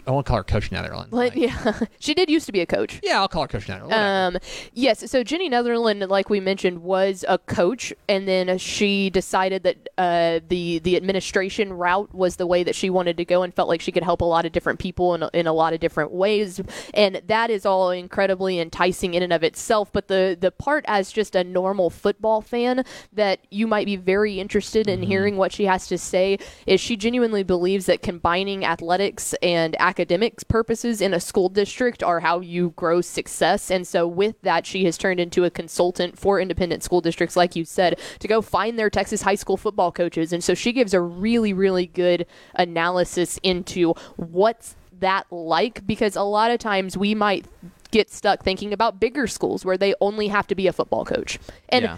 I 0.07 0.11
want 0.11 0.25
to 0.25 0.29
call 0.29 0.37
her 0.37 0.43
Coach 0.43 0.71
Netherland. 0.71 1.11
Like- 1.11 1.35
yeah, 1.35 1.79
she 1.99 2.13
did 2.13 2.29
used 2.29 2.45
to 2.45 2.51
be 2.51 2.61
a 2.61 2.65
coach. 2.65 2.99
yeah, 3.03 3.19
I'll 3.19 3.27
call 3.27 3.41
her 3.43 3.47
Coach 3.47 3.67
Netherland. 3.67 4.35
Um, 4.35 4.41
yes. 4.73 5.09
So 5.11 5.23
Jenny 5.23 5.49
Netherland, 5.49 6.01
like 6.09 6.29
we 6.29 6.39
mentioned, 6.39 6.81
was 6.83 7.25
a 7.27 7.37
coach, 7.37 7.93
and 8.07 8.27
then 8.27 8.57
she 8.57 9.09
decided 9.09 9.63
that 9.63 9.89
uh, 9.97 10.39
the 10.47 10.79
the 10.79 10.95
administration 10.95 11.73
route 11.73 12.13
was 12.13 12.37
the 12.37 12.47
way 12.47 12.63
that 12.63 12.75
she 12.75 12.89
wanted 12.89 13.17
to 13.17 13.25
go, 13.25 13.43
and 13.43 13.53
felt 13.53 13.69
like 13.69 13.81
she 13.81 13.91
could 13.91 14.03
help 14.03 14.21
a 14.21 14.25
lot 14.25 14.45
of 14.45 14.51
different 14.51 14.79
people 14.79 15.13
in, 15.15 15.23
in 15.33 15.47
a 15.47 15.53
lot 15.53 15.73
of 15.73 15.79
different 15.79 16.11
ways, 16.11 16.61
and 16.93 17.21
that 17.27 17.49
is 17.49 17.65
all 17.65 17.91
incredibly 17.91 18.59
enticing 18.59 19.13
in 19.13 19.23
and 19.23 19.33
of 19.33 19.43
itself. 19.43 19.91
But 19.91 20.07
the 20.07 20.37
the 20.39 20.51
part 20.51 20.85
as 20.87 21.11
just 21.11 21.35
a 21.35 21.43
normal 21.43 21.89
football 21.89 22.41
fan 22.41 22.72
that 23.11 23.39
you 23.51 23.67
might 23.67 23.85
be 23.85 23.95
very 23.95 24.39
interested 24.39 24.87
in 24.87 24.99
mm-hmm. 24.99 25.09
hearing 25.09 25.37
what 25.37 25.51
she 25.51 25.65
has 25.65 25.87
to 25.87 25.97
say 25.97 26.37
is 26.65 26.79
she 26.79 26.95
genuinely 26.95 27.43
believes 27.43 27.85
that 27.85 28.01
combining 28.01 28.65
athletics 28.65 29.33
and 29.41 29.75
academics 29.79 30.43
purposes 30.43 31.01
in 31.01 31.13
a 31.13 31.19
school 31.19 31.49
district 31.49 32.03
are 32.03 32.19
how 32.19 32.39
you 32.39 32.71
grow 32.75 33.01
success. 33.01 33.69
And 33.69 33.87
so, 33.87 34.07
with 34.07 34.41
that, 34.41 34.65
she 34.65 34.85
has 34.85 34.97
turned 34.97 35.19
into 35.19 35.43
a 35.43 35.49
consultant 35.49 36.17
for 36.17 36.39
independent 36.39 36.83
school 36.83 37.01
districts, 37.01 37.35
like 37.35 37.55
you 37.55 37.65
said, 37.65 37.99
to 38.19 38.27
go 38.27 38.41
find 38.41 38.77
their 38.77 38.89
Texas 38.89 39.21
high 39.21 39.35
school 39.35 39.57
football 39.57 39.91
coaches. 39.91 40.33
And 40.33 40.43
so, 40.43 40.53
she 40.53 40.71
gives 40.71 40.93
a 40.93 41.01
really, 41.01 41.53
really 41.53 41.87
good 41.87 42.25
analysis 42.55 43.39
into 43.43 43.93
what's 44.15 44.75
that 44.99 45.25
like 45.31 45.85
because 45.85 46.15
a 46.15 46.23
lot 46.23 46.49
of 46.49 46.59
times 46.59 46.97
we 46.97 47.13
might 47.13 47.45
get 47.91 48.09
stuck 48.11 48.43
thinking 48.43 48.73
about 48.73 48.99
bigger 48.99 49.27
schools 49.27 49.63
where 49.63 49.77
they 49.77 49.93
only 50.01 50.27
have 50.29 50.47
to 50.47 50.55
be 50.55 50.67
a 50.67 50.73
football 50.73 51.05
coach. 51.05 51.39
And 51.69 51.83
Yeah. 51.83 51.97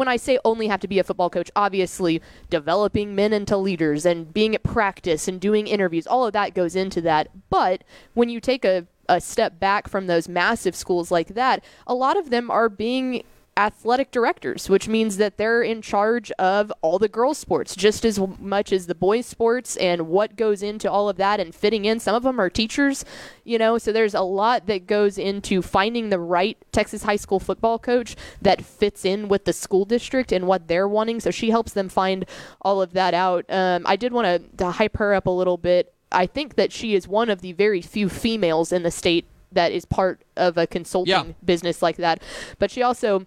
When 0.00 0.08
I 0.08 0.16
say 0.16 0.38
only 0.46 0.68
have 0.68 0.80
to 0.80 0.88
be 0.88 0.98
a 0.98 1.04
football 1.04 1.28
coach, 1.28 1.50
obviously 1.54 2.22
developing 2.48 3.14
men 3.14 3.34
into 3.34 3.58
leaders 3.58 4.06
and 4.06 4.32
being 4.32 4.54
at 4.54 4.62
practice 4.62 5.28
and 5.28 5.38
doing 5.38 5.66
interviews, 5.66 6.06
all 6.06 6.26
of 6.26 6.32
that 6.32 6.54
goes 6.54 6.74
into 6.74 7.02
that. 7.02 7.28
But 7.50 7.84
when 8.14 8.30
you 8.30 8.40
take 8.40 8.64
a, 8.64 8.86
a 9.10 9.20
step 9.20 9.60
back 9.60 9.88
from 9.88 10.06
those 10.06 10.26
massive 10.26 10.74
schools 10.74 11.10
like 11.10 11.34
that, 11.34 11.62
a 11.86 11.92
lot 11.94 12.16
of 12.16 12.30
them 12.30 12.50
are 12.50 12.70
being 12.70 13.24
athletic 13.60 14.10
directors, 14.10 14.70
which 14.70 14.88
means 14.88 15.18
that 15.18 15.36
they're 15.36 15.62
in 15.62 15.82
charge 15.82 16.32
of 16.38 16.72
all 16.80 16.98
the 16.98 17.08
girls' 17.08 17.36
sports 17.36 17.76
just 17.76 18.06
as 18.06 18.18
much 18.40 18.72
as 18.72 18.86
the 18.86 18.94
boys' 18.94 19.26
sports 19.26 19.76
and 19.76 20.08
what 20.08 20.34
goes 20.34 20.62
into 20.62 20.90
all 20.90 21.10
of 21.10 21.18
that 21.18 21.38
and 21.38 21.54
fitting 21.54 21.84
in. 21.84 22.00
Some 22.00 22.14
of 22.14 22.22
them 22.22 22.40
are 22.40 22.48
teachers, 22.48 23.04
you 23.44 23.58
know, 23.58 23.76
so 23.76 23.92
there's 23.92 24.14
a 24.14 24.22
lot 24.22 24.66
that 24.66 24.86
goes 24.86 25.18
into 25.18 25.60
finding 25.60 26.08
the 26.08 26.18
right 26.18 26.56
Texas 26.72 27.02
high 27.02 27.16
school 27.16 27.38
football 27.38 27.78
coach 27.78 28.16
that 28.40 28.64
fits 28.64 29.04
in 29.04 29.28
with 29.28 29.44
the 29.44 29.52
school 29.52 29.84
district 29.84 30.32
and 30.32 30.46
what 30.46 30.66
they're 30.66 30.88
wanting. 30.88 31.20
So 31.20 31.30
she 31.30 31.50
helps 31.50 31.74
them 31.74 31.90
find 31.90 32.24
all 32.62 32.80
of 32.80 32.94
that 32.94 33.12
out. 33.12 33.44
Um, 33.50 33.82
I 33.84 33.96
did 33.96 34.14
want 34.14 34.56
to 34.56 34.70
hype 34.70 34.96
her 34.96 35.12
up 35.12 35.26
a 35.26 35.30
little 35.30 35.58
bit. 35.58 35.92
I 36.10 36.24
think 36.26 36.54
that 36.54 36.72
she 36.72 36.94
is 36.94 37.06
one 37.06 37.28
of 37.28 37.42
the 37.42 37.52
very 37.52 37.82
few 37.82 38.08
females 38.08 38.72
in 38.72 38.84
the 38.84 38.90
state 38.90 39.26
that 39.52 39.70
is 39.70 39.84
part 39.84 40.22
of 40.36 40.56
a 40.56 40.66
consulting 40.66 41.10
Yeah. 41.10 41.24
business 41.44 41.82
like 41.82 41.96
that. 41.96 42.22
But 42.58 42.70
she 42.70 42.82
also 42.82 43.26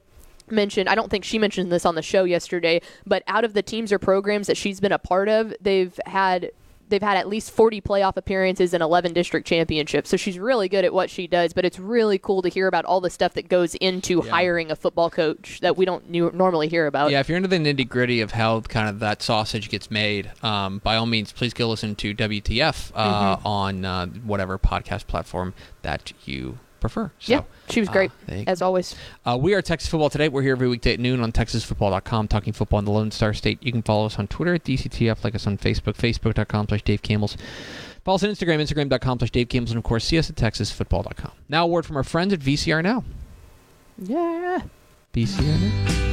mentioned 0.50 0.90
I 0.90 0.96
don't 0.96 1.10
think 1.10 1.24
she 1.24 1.40
mentioned 1.40 1.72
this 1.72 1.86
on 1.86 1.96
the 1.96 2.02
show 2.02 2.24
yesterday, 2.24 2.82
but 3.06 3.24
out 3.28 3.44
of 3.44 3.54
the 3.54 3.62
teams 3.62 3.92
or 3.92 4.00
programs 4.00 4.48
that 4.48 4.58
she's 4.58 4.80
been 4.80 4.92
a 4.92 5.00
part 5.00 5.30
of, 5.30 5.54
they've 5.62 5.98
had 6.06 6.52
they've 6.90 7.02
had 7.02 7.18
at 7.18 7.28
least 7.28 7.50
40 7.50 7.82
playoff 7.82 8.18
appearances 8.18 8.72
and 8.74 8.84
11 8.84 9.14
district 9.14 9.48
championships. 9.48 10.10
So 10.12 10.18
she's 10.18 10.38
really 10.38 10.70
good 10.70 10.86
at 10.86 10.94
what 10.94 11.10
she 11.10 11.26
does, 11.26 11.52
but 11.54 11.66
it's 11.66 11.80
really 11.80 12.20
cool 12.20 12.44
to 12.44 12.50
hear 12.50 12.68
about 12.68 12.86
all 12.86 13.02
the 13.02 13.10
stuff 13.10 13.34
that 13.34 13.48
goes 13.48 13.74
into 13.76 14.22
Yeah. 14.24 14.30
hiring 14.30 14.70
a 14.70 14.76
football 14.76 15.10
coach 15.10 15.60
that 15.62 15.76
we 15.76 15.86
don't 15.86 16.10
nu- 16.12 16.30
normally 16.34 16.68
hear 16.68 16.86
about. 16.86 17.10
Yeah, 17.10 17.22
if 17.22 17.30
you're 17.30 17.38
into 17.38 17.48
the 17.50 17.58
nitty 17.58 17.88
gritty 17.90 18.22
of 18.22 18.32
how 18.32 18.60
kind 18.62 18.90
of 18.90 19.00
that 19.00 19.24
sausage 19.24 19.70
gets 19.70 19.90
made, 19.90 20.30
um, 20.44 20.82
by 20.84 20.96
all 20.98 21.08
means, 21.08 21.32
please 21.32 21.54
go 21.54 21.68
listen 21.70 21.96
to 21.96 22.14
WTF 22.14 22.92
uh, 22.94 23.38
Mm-hmm. 23.38 23.48
on 23.48 23.86
uh, 23.86 24.06
whatever 24.08 24.60
podcast 24.60 25.08
platform 25.08 25.54
that 25.82 26.12
you 26.26 26.60
prefer. 26.84 27.12
So, 27.20 27.32
Yeah, 27.34 27.42
she 27.70 27.80
was 27.80 27.90
uh, 27.90 27.94
great 27.94 28.12
go. 28.28 28.44
as 28.46 28.62
always. 28.62 28.96
Uh, 29.26 29.38
we 29.42 29.54
are 29.54 29.62
Texas 29.62 29.90
Football 29.90 30.10
Today. 30.10 30.28
We're 30.30 30.42
here 30.42 30.52
every 30.52 30.68
weekday 30.68 30.94
at 30.94 31.00
noon 31.00 31.22
on 31.22 31.32
TexasFootball.com, 31.32 32.28
talking 32.28 32.54
football 32.54 32.80
in 32.80 32.86
the 32.86 32.92
Lone 32.92 33.10
Star 33.12 33.34
State. 33.34 33.64
You 33.64 33.72
can 33.72 33.82
follow 33.82 34.06
us 34.06 34.20
on 34.20 34.28
Twitter 34.28 34.54
at 34.56 34.64
DCTF, 34.64 35.24
like 35.24 35.34
us 35.36 35.48
on 35.48 35.58
Facebook, 35.58 35.96
Facebook.com 35.96 36.68
slash 36.68 36.82
Dave 36.84 37.02
Campbell. 37.02 37.32
Follow 38.04 38.16
us 38.16 38.24
on 38.24 38.30
Instagram, 38.30 38.60
Instagram.com 38.62 39.20
slash 39.20 39.32
Dave 39.32 39.48
Campbell, 39.50 39.72
and 39.72 39.78
of 39.78 39.84
course, 39.84 40.04
see 40.04 40.18
us 40.20 40.30
at 40.30 40.36
TexasFootball.com. 40.36 41.32
Now, 41.48 41.64
a 41.64 41.68
word 41.68 41.86
from 41.86 41.96
our 41.98 42.04
friends 42.04 42.34
at 42.34 42.40
VCR 42.40 42.84
Now. 42.84 43.04
Yeah. 43.98 44.62
VCR 45.14 45.62
Now. 45.62 46.13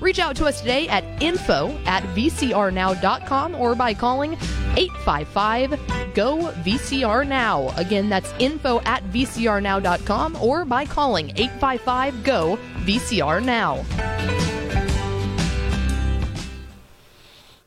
Reach 0.00 0.18
out 0.18 0.36
to 0.36 0.46
us 0.46 0.60
today 0.60 0.88
at 0.88 1.04
info 1.22 1.76
at 1.86 2.02
vcrnow.com 2.14 3.54
or 3.54 3.74
by 3.74 3.94
calling 3.94 4.34
855 4.76 6.14
GO 6.14 6.52
VCR 6.64 7.26
Now. 7.26 7.72
Again, 7.76 8.08
that's 8.08 8.32
info 8.38 8.80
at 8.80 9.02
vcrnow.com 9.04 10.36
or 10.36 10.64
by 10.64 10.84
calling 10.84 11.30
855 11.36 12.24
GO 12.24 12.58
VCR 12.84 13.44
Now. 13.44 14.35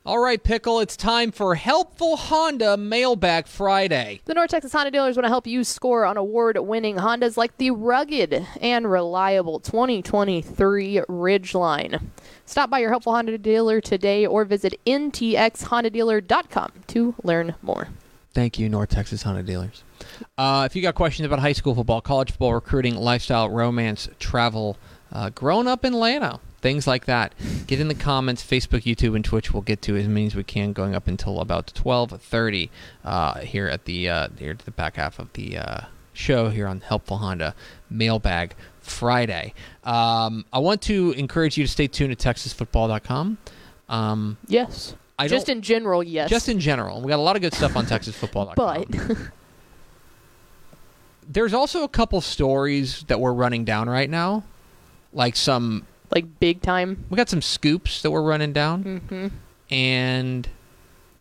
All 0.10 0.18
right, 0.18 0.42
Pickle, 0.44 0.80
it's 0.80 0.98
time 0.98 1.32
for 1.32 1.54
Helpful 1.54 2.18
Honda 2.18 2.76
Mailbag 2.78 3.46
Friday. 3.46 4.22
The 4.26 4.34
North 4.34 4.50
Texas 4.50 4.72
Honda 4.72 4.90
dealers 4.90 5.16
want 5.16 5.26
to 5.26 5.30
help 5.30 5.46
you 5.46 5.64
score 5.64 6.04
on 6.04 6.18
award 6.18 6.58
winning 6.58 6.96
Hondas 6.96 7.38
like 7.38 7.56
the 7.58 7.70
rugged 7.70 8.44
and 8.60 8.90
reliable 8.90 9.60
2023 9.60 11.02
Ridgeline. 11.08 12.02
Stop 12.44 12.72
by 12.72 12.80
your 12.80 12.90
helpful 12.90 13.14
Honda 13.14 13.38
dealer 13.38 13.80
today 13.82 14.26
or 14.26 14.46
visit 14.46 14.74
ntxhondadealer.com 14.88 16.72
to 16.88 17.14
learn 17.22 17.54
more. 17.62 17.90
Thank 18.34 18.58
you, 18.58 18.68
North 18.68 18.90
Texas 18.90 19.22
Honda 19.22 19.44
dealers. 19.44 19.84
Uh, 20.40 20.64
if 20.66 20.76
you 20.76 20.82
got 20.82 20.96
questions 20.96 21.28
about 21.28 21.38
high 21.38 21.54
school 21.54 21.76
football, 21.76 22.02
college 22.02 22.32
football, 22.32 22.56
recruiting, 22.56 22.96
lifestyle, 22.96 23.48
romance, 23.48 24.10
travel, 24.18 24.76
uh, 25.12 25.30
growing 25.30 25.68
up 25.68 25.86
in 25.86 25.94
Llano, 25.94 26.42
things 26.62 26.88
like 26.88 27.06
that, 27.06 27.34
get 27.68 27.80
in 27.80 27.88
the 27.88 27.96
comments. 27.96 28.44
Facebook, 28.44 28.84
YouTube, 28.84 29.16
and 29.16 29.24
Twitch. 29.26 29.54
We'll 29.54 29.62
get 29.62 29.82
to 29.84 29.96
as 29.96 30.08
many 30.08 30.28
as 30.28 30.36
we 30.36 30.44
can, 30.44 30.74
going 30.74 30.96
up 30.96 31.08
until 31.08 31.40
about 31.42 31.68
twelve 31.74 32.12
thirty 32.12 32.70
uh, 33.04 33.40
here 33.40 33.68
at 33.68 33.86
the 33.86 34.10
uh, 34.10 34.28
here 34.38 34.54
to 34.54 34.66
the 34.66 34.72
back 34.72 34.96
half 34.96 35.20
of 35.20 35.32
the 35.34 35.58
uh, 35.58 35.82
show 36.14 36.50
here 36.50 36.68
on 36.68 36.82
Helpful 36.82 37.18
Honda 37.18 37.56
Mailbag 37.90 38.56
Friday. 38.82 39.54
Um, 39.84 40.46
I 40.52 40.60
want 40.60 40.82
to 40.84 41.12
encourage 41.12 41.58
you 41.58 41.66
to 41.66 41.72
stay 41.72 41.88
tuned 41.88 42.18
to 42.18 42.28
TexasFootball.com. 42.28 43.38
Um, 43.88 44.38
Yes. 44.48 44.96
I 45.18 45.28
Just 45.28 45.50
in 45.50 45.62
general, 45.62 46.02
yes. 46.02 46.30
just 46.30 46.48
in 46.48 46.62
general, 46.62 47.02
we 47.02 47.10
got 47.10 47.20
a 47.20 47.22
lot 47.22 47.36
of 47.36 47.42
good 47.42 47.54
stuff 47.54 47.76
on 47.76 47.86
TexasFootball.com. 47.86 48.54
but 48.56 49.18
there's 51.28 51.54
also 51.54 51.84
a 51.84 51.90
couple 51.90 52.22
stories 52.22 53.04
that 53.08 53.20
we're 53.20 53.34
running 53.34 53.66
down 53.66 53.90
right 53.90 54.10
now, 54.10 54.44
like 55.14 55.36
some 55.36 55.86
Like 56.12 56.40
big 56.40 56.62
time. 56.62 57.06
we 57.10 57.18
got 57.18 57.30
some 57.30 57.42
scoops 57.42 58.02
that 58.02 58.12
we're 58.12 58.22
running 58.24 58.54
down, 58.54 58.84
Mm-hmm. 58.84 59.28
and 59.74 60.50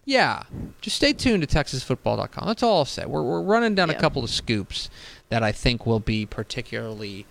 yeah, 0.04 0.44
just 0.80 0.96
stay 0.96 1.12
tuned 1.12 1.46
to 1.46 1.58
TexasFootball.com. 1.58 2.46
That's 2.46 2.62
all 2.62 2.78
I'll 2.78 2.84
say. 2.86 3.04
We're 3.04 3.22
we're 3.22 3.42
running 3.42 3.74
down 3.74 3.90
a 3.90 3.94
couple 3.94 4.24
of 4.24 4.30
scoops 4.30 4.88
that 5.28 5.42
I 5.42 5.52
think 5.52 5.84
will 5.84 6.00
be 6.00 6.24
particularly 6.24 7.26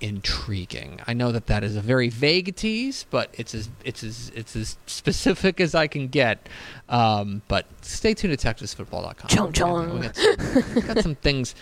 intriguing. 0.00 1.00
I 1.06 1.12
know 1.14 1.32
that 1.32 1.46
that 1.46 1.64
is 1.64 1.76
a 1.76 1.80
very 1.80 2.08
vague 2.08 2.54
tease, 2.56 3.04
but 3.10 3.30
it's 3.34 3.54
as 3.54 3.68
it's 3.84 4.02
as 4.02 4.30
it's 4.34 4.56
as 4.56 4.78
specific 4.86 5.60
as 5.60 5.74
I 5.74 5.86
can 5.86 6.08
get. 6.08 6.48
Um, 6.88 7.42
but 7.48 7.66
stay 7.82 8.14
tuned 8.14 8.38
to 8.38 8.46
TexasFootball.com. 8.48 9.28
Chung 9.28 9.52
chung. 9.52 9.94
We 9.94 10.00
got 10.06 10.16
some, 10.16 10.80
got 10.86 10.98
some 11.02 11.14
things. 11.16 11.54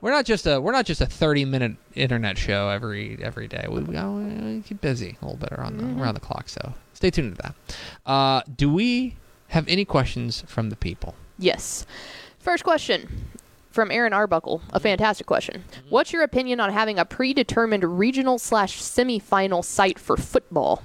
We're 0.00 0.10
not 0.10 0.24
just 0.24 0.46
a 0.46 0.60
we're 0.60 0.72
not 0.72 0.86
just 0.86 1.00
a 1.00 1.06
thirty 1.06 1.44
minute 1.44 1.76
internet 1.94 2.38
show 2.38 2.68
every 2.68 3.18
every 3.22 3.48
day. 3.48 3.66
We, 3.68 3.80
we, 3.80 3.96
oh, 3.96 4.16
we 4.16 4.62
keep 4.62 4.80
busy 4.80 5.16
a 5.20 5.24
little 5.24 5.38
bit 5.38 5.52
around 5.52 5.78
the, 5.78 5.84
mm-hmm. 5.84 6.00
around 6.00 6.14
the 6.14 6.20
clock. 6.20 6.48
So 6.48 6.74
stay 6.94 7.10
tuned 7.10 7.36
to 7.36 7.42
that. 7.42 7.54
Uh, 8.10 8.42
do 8.54 8.72
we 8.72 9.16
have 9.48 9.66
any 9.68 9.84
questions 9.84 10.42
from 10.46 10.70
the 10.70 10.76
people? 10.76 11.14
Yes. 11.38 11.86
First 12.38 12.64
question 12.64 13.26
from 13.70 13.90
Aaron 13.90 14.12
Arbuckle. 14.12 14.62
A 14.70 14.78
mm-hmm. 14.78 14.82
fantastic 14.82 15.26
question. 15.26 15.64
Mm-hmm. 15.70 15.90
What's 15.90 16.12
your 16.12 16.22
opinion 16.22 16.60
on 16.60 16.72
having 16.72 16.98
a 16.98 17.04
predetermined 17.04 17.98
regional 17.98 18.38
slash 18.38 18.80
semifinal 18.80 19.64
site 19.64 19.98
for 19.98 20.16
football? 20.16 20.82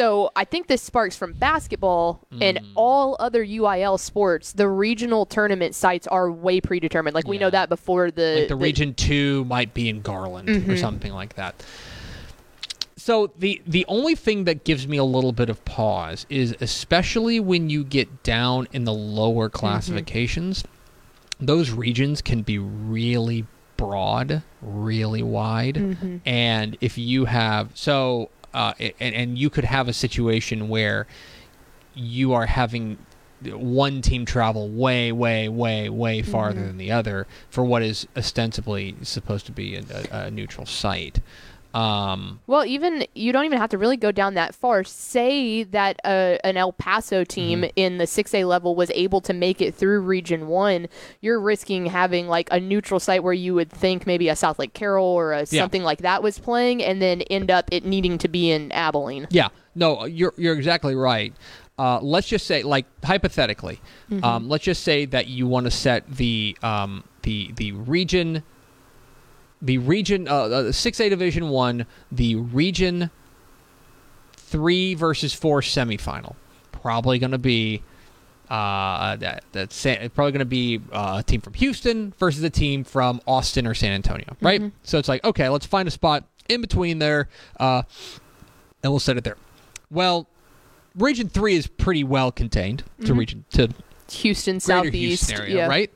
So 0.00 0.30
I 0.34 0.46
think 0.46 0.66
this 0.66 0.80
sparks 0.80 1.14
from 1.14 1.34
basketball 1.34 2.26
and 2.40 2.56
mm. 2.56 2.72
all 2.74 3.18
other 3.20 3.44
UIL 3.44 4.00
sports. 4.00 4.54
The 4.54 4.66
regional 4.66 5.26
tournament 5.26 5.74
sites 5.74 6.06
are 6.06 6.32
way 6.32 6.58
predetermined. 6.62 7.14
Like 7.14 7.28
we 7.28 7.36
know 7.36 7.50
that 7.50 7.68
before 7.68 8.10
the 8.10 8.36
like 8.38 8.48
the, 8.48 8.56
region 8.56 8.94
two 8.94 9.44
might 9.44 9.74
be 9.74 9.90
in 9.90 10.00
Garland 10.00 10.48
or 10.48 10.54
mm-hmm. 10.54 10.76
something 10.76 11.12
like 11.12 11.34
that. 11.34 11.62
So 12.96 13.30
the 13.38 13.60
the 13.66 13.84
only 13.88 14.14
thing 14.14 14.44
that 14.44 14.64
gives 14.64 14.88
me 14.88 14.96
a 14.96 15.04
little 15.04 15.32
bit 15.32 15.50
of 15.50 15.62
pause 15.66 16.24
is 16.30 16.56
especially 16.62 17.38
when 17.38 17.68
you 17.68 17.84
get 17.84 18.22
down 18.22 18.68
in 18.72 18.84
the 18.84 18.94
lower 18.94 19.50
mm-hmm. 19.50 19.58
classifications, 19.58 20.64
those 21.38 21.72
regions 21.72 22.22
can 22.22 22.40
be 22.40 22.56
really 22.56 23.44
broad, 23.76 24.42
really 24.62 25.22
wide, 25.22 25.74
mm-hmm. 25.74 26.16
and 26.24 26.78
if 26.80 26.96
you 26.96 27.26
have 27.26 27.72
so 27.74 28.30
uh, 28.54 28.74
and, 28.78 29.14
and 29.14 29.38
you 29.38 29.50
could 29.50 29.64
have 29.64 29.88
a 29.88 29.92
situation 29.92 30.68
where 30.68 31.06
you 31.94 32.32
are 32.32 32.46
having 32.46 32.98
one 33.42 34.02
team 34.02 34.24
travel 34.24 34.68
way, 34.68 35.10
way, 35.12 35.48
way, 35.48 35.88
way 35.88 36.22
farther 36.22 36.66
than 36.66 36.76
the 36.76 36.92
other 36.92 37.26
for 37.48 37.64
what 37.64 37.82
is 37.82 38.06
ostensibly 38.16 38.94
supposed 39.02 39.46
to 39.46 39.52
be 39.52 39.76
a, 39.76 39.82
a, 40.12 40.26
a 40.26 40.30
neutral 40.30 40.66
site. 40.66 41.20
Um, 41.74 42.40
Well, 42.46 42.64
even 42.64 43.06
you 43.14 43.32
don't 43.32 43.44
even 43.44 43.58
have 43.58 43.70
to 43.70 43.78
really 43.78 43.96
go 43.96 44.10
down 44.12 44.34
that 44.34 44.54
far. 44.54 44.82
Say 44.84 45.62
that 45.64 46.00
uh, 46.04 46.38
an 46.44 46.56
El 46.56 46.72
Paso 46.72 47.24
team 47.24 47.60
Mm-hmm. 47.62 47.70
in 47.76 47.98
the 47.98 48.04
6A 48.04 48.46
level 48.46 48.74
was 48.76 48.90
able 48.94 49.20
to 49.22 49.32
make 49.32 49.60
it 49.60 49.74
through 49.74 50.00
Region 50.00 50.46
1, 50.48 50.88
you're 51.20 51.40
risking 51.40 51.86
having 51.86 52.26
like 52.28 52.48
a 52.50 52.58
neutral 52.60 53.00
site 53.00 53.22
where 53.22 53.32
you 53.32 53.54
would 53.54 53.70
think 53.70 54.06
maybe 54.06 54.28
a 54.28 54.34
Southlake 54.34 54.72
Carroll 54.72 55.04
or 55.06 55.32
a, 55.32 55.40
Yeah. 55.40 55.62
something 55.62 55.82
like 55.82 55.98
that 56.02 56.22
was 56.22 56.38
playing 56.38 56.82
and 56.82 57.00
then 57.00 57.22
end 57.22 57.50
up 57.50 57.68
it 57.72 57.84
needing 57.84 58.18
to 58.18 58.28
be 58.28 58.50
in 58.50 58.72
Abilene. 58.72 59.26
yeah, 59.30 59.48
no, 59.74 60.04
you're 60.06 60.34
you're 60.36 60.54
exactly 60.54 60.94
right. 60.94 61.32
Uh, 61.78 61.98
let's 62.02 62.28
just 62.28 62.46
say, 62.46 62.62
like 62.62 62.84
hypothetically, 63.02 63.80
um, 64.22 64.48
let's 64.50 64.64
just 64.64 64.82
say 64.82 65.06
that 65.06 65.28
you 65.28 65.46
want 65.46 65.64
to 65.64 65.70
set 65.70 66.06
the 66.10 66.54
um, 66.62 67.04
the 67.22 67.50
the 67.56 67.72
region, 67.72 68.42
the 69.62 69.78
region, 69.78 70.28
uh, 70.28 70.72
six 70.72 71.00
A 71.00 71.08
Division 71.08 71.48
One, 71.48 71.86
the 72.10 72.36
region 72.36 73.10
three 74.34 74.94
versus 74.94 75.32
four 75.32 75.60
semifinal. 75.60 76.34
Probably 76.72 77.18
going 77.18 77.32
to 77.32 77.38
be 77.38 77.82
uh, 78.48 79.16
that 79.16 79.44
that's 79.52 79.82
probably 79.82 80.32
going 80.32 80.38
to 80.40 80.44
be 80.44 80.80
uh, 80.92 81.16
a 81.20 81.22
team 81.22 81.40
from 81.40 81.54
Houston 81.54 82.12
versus 82.18 82.42
a 82.42 82.50
team 82.50 82.82
from 82.82 83.20
Austin 83.26 83.66
or 83.66 83.74
San 83.74 83.92
Antonio, 83.92 84.36
right? 84.40 84.72
So 84.82 84.98
it's 84.98 85.08
like, 85.08 85.22
okay, 85.24 85.48
let's 85.48 85.66
find 85.66 85.86
a 85.86 85.90
spot 85.90 86.24
in 86.48 86.60
between 86.60 86.98
there, 86.98 87.28
uh, 87.60 87.82
and 88.82 88.92
we'll 88.92 88.98
set 88.98 89.16
it 89.16 89.24
there. 89.24 89.36
Well, 89.90 90.26
Region 90.96 91.28
Three 91.28 91.54
is 91.54 91.68
pretty 91.68 92.02
well 92.02 92.32
contained 92.32 92.82
to 93.04 93.14
region 93.14 93.44
to 93.50 93.68
Houston 94.10 94.58
Southeast. 94.58 95.28
Houston 95.28 95.40
area, 95.42 95.56
yeah. 95.56 95.66
right? 95.68 95.90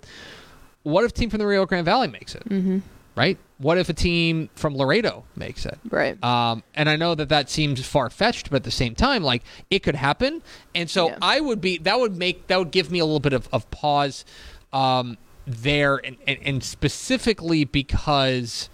What 0.84 1.04
if 1.04 1.12
team 1.12 1.30
from 1.30 1.38
the 1.38 1.46
Rio 1.46 1.66
Grande 1.66 1.86
Valley 1.86 2.08
makes 2.08 2.34
it? 2.34 2.48
Mm-hmm. 2.48 2.78
Right? 3.16 3.38
What 3.58 3.78
if 3.78 3.88
a 3.88 3.92
team 3.92 4.50
from 4.56 4.76
Laredo 4.76 5.24
makes 5.36 5.64
it? 5.66 5.78
Right. 5.88 6.22
Um, 6.24 6.64
and 6.74 6.88
I 6.90 6.96
know 6.96 7.14
that 7.14 7.28
that 7.28 7.48
seems 7.48 7.84
far 7.86 8.10
fetched, 8.10 8.50
but 8.50 8.56
at 8.56 8.64
the 8.64 8.70
same 8.72 8.94
time, 8.96 9.22
like 9.22 9.42
it 9.70 9.84
could 9.84 9.94
happen. 9.94 10.42
And 10.74 10.90
so 10.90 11.08
Yeah. 11.10 11.18
I 11.22 11.40
would 11.40 11.60
be 11.60 11.78
that 11.78 12.00
would 12.00 12.16
make 12.16 12.48
that 12.48 12.58
would 12.58 12.72
give 12.72 12.90
me 12.90 12.98
a 12.98 13.04
little 13.04 13.20
bit 13.20 13.32
of, 13.32 13.48
of 13.52 13.70
pause 13.70 14.24
um, 14.72 15.16
there, 15.46 15.96
and, 16.04 16.16
and 16.26 16.38
and 16.42 16.64
specifically 16.64 17.64
because 17.64 18.68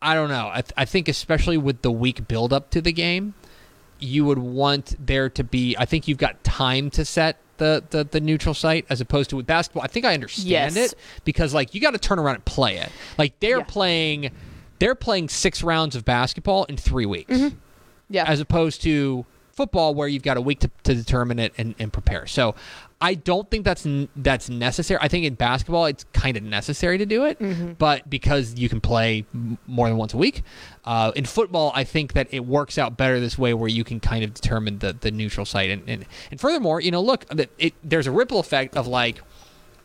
I 0.00 0.14
don't 0.14 0.30
know. 0.30 0.48
I, 0.50 0.62
th- 0.62 0.72
I 0.76 0.84
think 0.84 1.08
especially 1.08 1.58
with 1.58 1.82
the 1.82 1.92
week 1.92 2.26
build 2.26 2.52
up 2.52 2.70
to 2.70 2.80
the 2.80 2.92
game, 2.92 3.34
you 4.00 4.24
would 4.24 4.38
want 4.38 4.96
there 4.98 5.28
to 5.28 5.44
be. 5.44 5.76
I 5.78 5.84
think 5.84 6.08
you've 6.08 6.18
got 6.18 6.42
time 6.42 6.90
to 6.90 7.04
set. 7.04 7.36
The, 7.62 7.84
the, 7.90 8.02
the 8.04 8.20
neutral 8.20 8.54
site 8.54 8.86
as 8.90 9.00
opposed 9.00 9.30
to 9.30 9.36
with 9.36 9.46
basketball. 9.46 9.84
I 9.84 9.86
think 9.86 10.04
I 10.04 10.14
understand 10.14 10.48
Yes. 10.48 10.76
it 10.76 10.98
because 11.24 11.54
like 11.54 11.74
you 11.74 11.80
got 11.80 11.92
to 11.92 11.98
turn 11.98 12.18
around 12.18 12.34
and 12.34 12.44
play 12.44 12.78
it. 12.78 12.90
Like 13.18 13.38
they're 13.38 13.58
Yeah. 13.58 13.64
playing 13.64 14.30
they're 14.80 14.96
playing 14.96 15.28
six 15.28 15.62
rounds 15.62 15.94
of 15.94 16.04
basketball 16.04 16.64
in 16.64 16.76
three 16.76 17.06
weeks 17.06 17.30
mm-hmm. 17.30 17.54
yeah. 18.10 18.24
as 18.26 18.40
opposed 18.40 18.82
to 18.82 19.24
football 19.52 19.94
where 19.94 20.08
you've 20.08 20.24
got 20.24 20.36
a 20.36 20.40
week 20.40 20.58
to, 20.58 20.70
to 20.82 20.92
determine 20.92 21.38
it 21.38 21.52
and, 21.56 21.76
and 21.78 21.92
prepare 21.92 22.26
so 22.26 22.56
i 23.02 23.12
don't 23.14 23.50
think 23.50 23.64
that's 23.64 23.84
n- 23.84 24.08
that's 24.16 24.48
necessary. 24.48 24.98
I 25.02 25.08
think 25.08 25.26
in 25.26 25.34
basketball 25.34 25.84
it's 25.86 26.04
kind 26.14 26.36
of 26.38 26.42
necessary 26.42 26.96
to 26.98 27.04
do 27.06 27.24
it 27.26 27.38
but 27.78 28.08
because 28.08 28.54
you 28.54 28.68
can 28.68 28.80
play 28.80 29.26
m- 29.34 29.58
more 29.66 29.88
than 29.88 29.98
once 29.98 30.14
a 30.14 30.16
week 30.16 30.42
uh, 30.84 31.12
in 31.14 31.24
football 31.26 31.72
i 31.74 31.84
think 31.84 32.14
that 32.14 32.28
it 32.30 32.46
works 32.46 32.78
out 32.78 32.96
better 32.96 33.20
this 33.20 33.36
way 33.36 33.52
where 33.54 33.68
you 33.68 33.84
can 33.84 34.00
kind 34.00 34.24
of 34.24 34.32
determine 34.32 34.78
the, 34.78 34.92
the 34.92 35.10
neutral 35.10 35.44
site. 35.44 35.70
And, 35.70 35.82
and, 35.88 36.06
and 36.30 36.40
furthermore 36.40 36.80
you 36.80 36.90
know 36.90 37.02
look 37.02 37.26
that 37.26 37.50
it, 37.58 37.74
there's 37.84 38.06
a 38.06 38.12
ripple 38.12 38.38
effect 38.38 38.76
of 38.76 38.86
like 38.86 39.20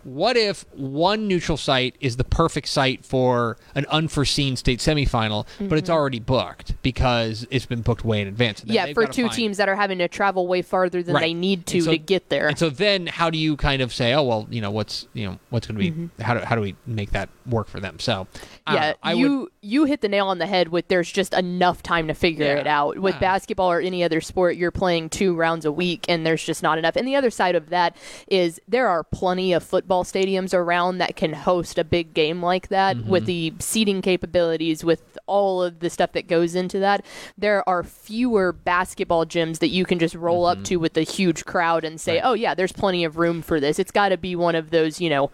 what 0.08 0.38
if 0.38 0.63
one 0.74 1.28
neutral 1.28 1.58
site 1.58 1.96
is 2.00 2.15
the 2.15 2.24
perfect 2.24 2.70
site 2.70 3.04
for 3.04 3.58
an 3.76 3.86
unforeseen 3.89 4.56
state 4.56 4.80
semifinal, 4.80 5.46
but 5.60 5.78
it's 5.78 5.89
already 5.89 6.20
booked 6.20 6.82
because 6.82 7.46
it's 7.52 7.65
been 7.65 7.82
booked 7.82 8.06
way 8.06 8.22
in 8.22 8.28
advance? 8.30 8.63
Yeah, 8.65 8.93
for 8.93 9.06
two 9.06 9.24
find- 9.24 9.34
teams 9.34 9.58
that 9.58 9.67
are 9.67 9.76
having 9.76 9.98
to 9.98 10.08
travel 10.08 10.48
way 10.48 10.62
farther 10.62 11.04
than 11.04 11.15
Right. 11.15 11.22
they 11.22 11.34
need 11.34 11.65
to 11.67 11.82
so- 11.82 11.91
to 11.91 11.98
get 11.98 12.30
there. 12.30 12.48
And 12.48 12.58
so 12.58 12.70
then, 12.70 13.08
how 13.08 13.30
do 13.30 13.38
you 13.38 13.58
kind 13.58 13.82
of 13.82 13.93
say, 13.93 14.13
oh 14.13 14.24
well, 14.24 14.48
you 14.50 14.62
know, 14.62 14.72
what's 14.72 15.08
you 15.13 15.26
know 15.26 15.39
what's 15.50 15.67
going 15.67 15.76
to 15.76 15.80
be 15.80 15.91
Mm-hmm. 15.91 16.22
how 16.22 16.34
do 16.36 16.39
how 16.39 16.56
do 16.56 16.62
we 16.62 16.76
make 16.86 17.12
that 17.12 17.28
work 17.46 17.67
for 17.67 17.80
them? 17.82 18.00
So 18.00 18.28
I 18.65 18.74
yeah. 18.74 18.93
I 19.04 19.13
you 19.13 19.39
would 19.39 19.50
you 19.62 19.84
hit 19.84 20.00
the 20.00 20.08
nail 20.08 20.28
on 20.28 20.38
the 20.38 20.46
head 20.48 20.70
with 20.70 20.88
there's 20.88 21.12
just 21.12 21.34
enough 21.34 21.84
time 21.84 22.08
to 22.08 22.13
figure 22.13 22.46
Yeah. 22.46 22.60
it 22.62 22.67
out. 22.67 22.98
With 22.98 23.15
Yeah. 23.15 23.20
basketball 23.20 23.70
or 23.70 23.82
any 23.82 24.02
other 24.06 24.22
sport, 24.22 24.56
you're 24.56 24.72
playing 24.72 25.10
two 25.10 25.36
rounds 25.36 25.65
a 25.65 25.72
week 25.74 26.06
and 26.08 26.26
there's 26.26 26.41
just 26.43 26.63
not 26.63 26.78
enough. 26.78 26.96
And 26.96 27.06
the 27.06 27.15
other 27.17 27.30
side 27.30 27.56
of 27.56 27.70
that 27.70 27.93
is 28.30 28.62
there 28.65 28.88
are 28.88 29.04
plenty 29.04 29.52
of 29.52 29.63
football 29.63 29.97
stadiums 30.04 30.54
around 30.54 30.98
that 31.00 31.16
can 31.16 31.34
host 31.34 31.78
a 31.78 31.84
big 31.84 32.14
game 32.14 32.42
like 32.42 32.68
that 32.70 32.98
Mm-hmm. 32.98 33.10
with 33.10 33.26
the 33.26 33.54
seating 33.60 34.02
capabilities, 34.02 34.84
with 34.84 35.18
all 35.28 35.62
of 35.64 35.80
the 35.80 35.90
stuff 35.90 36.12
that 36.14 36.28
goes 36.28 36.56
into 36.56 36.80
that. 36.80 37.06
There 37.38 37.68
are 37.68 37.84
fewer 37.84 38.52
basketball 38.54 39.26
gyms 39.26 39.60
that 39.60 39.70
you 39.70 39.86
can 39.86 40.00
just 40.00 40.16
roll 40.16 40.46
up 40.46 40.64
to 40.66 40.78
with 40.78 40.96
a 40.98 41.02
huge 41.02 41.46
crowd 41.46 41.84
and 41.84 42.00
say, 42.00 42.18
Mm-hmm. 42.18 42.26
Right. 42.26 42.30
"Oh 42.32 42.34
yeah, 42.34 42.54
there's 42.56 42.72
plenty 42.72 43.04
of 43.04 43.18
room 43.18 43.42
for 43.42 43.60
this." 43.60 43.80
It's 43.80 43.92
got 43.92 44.10
to 44.10 44.18
be 44.18 44.36
one 44.36 44.56
of 44.56 44.70
those, 44.70 45.00
you 45.02 45.10
know, 45.10 45.32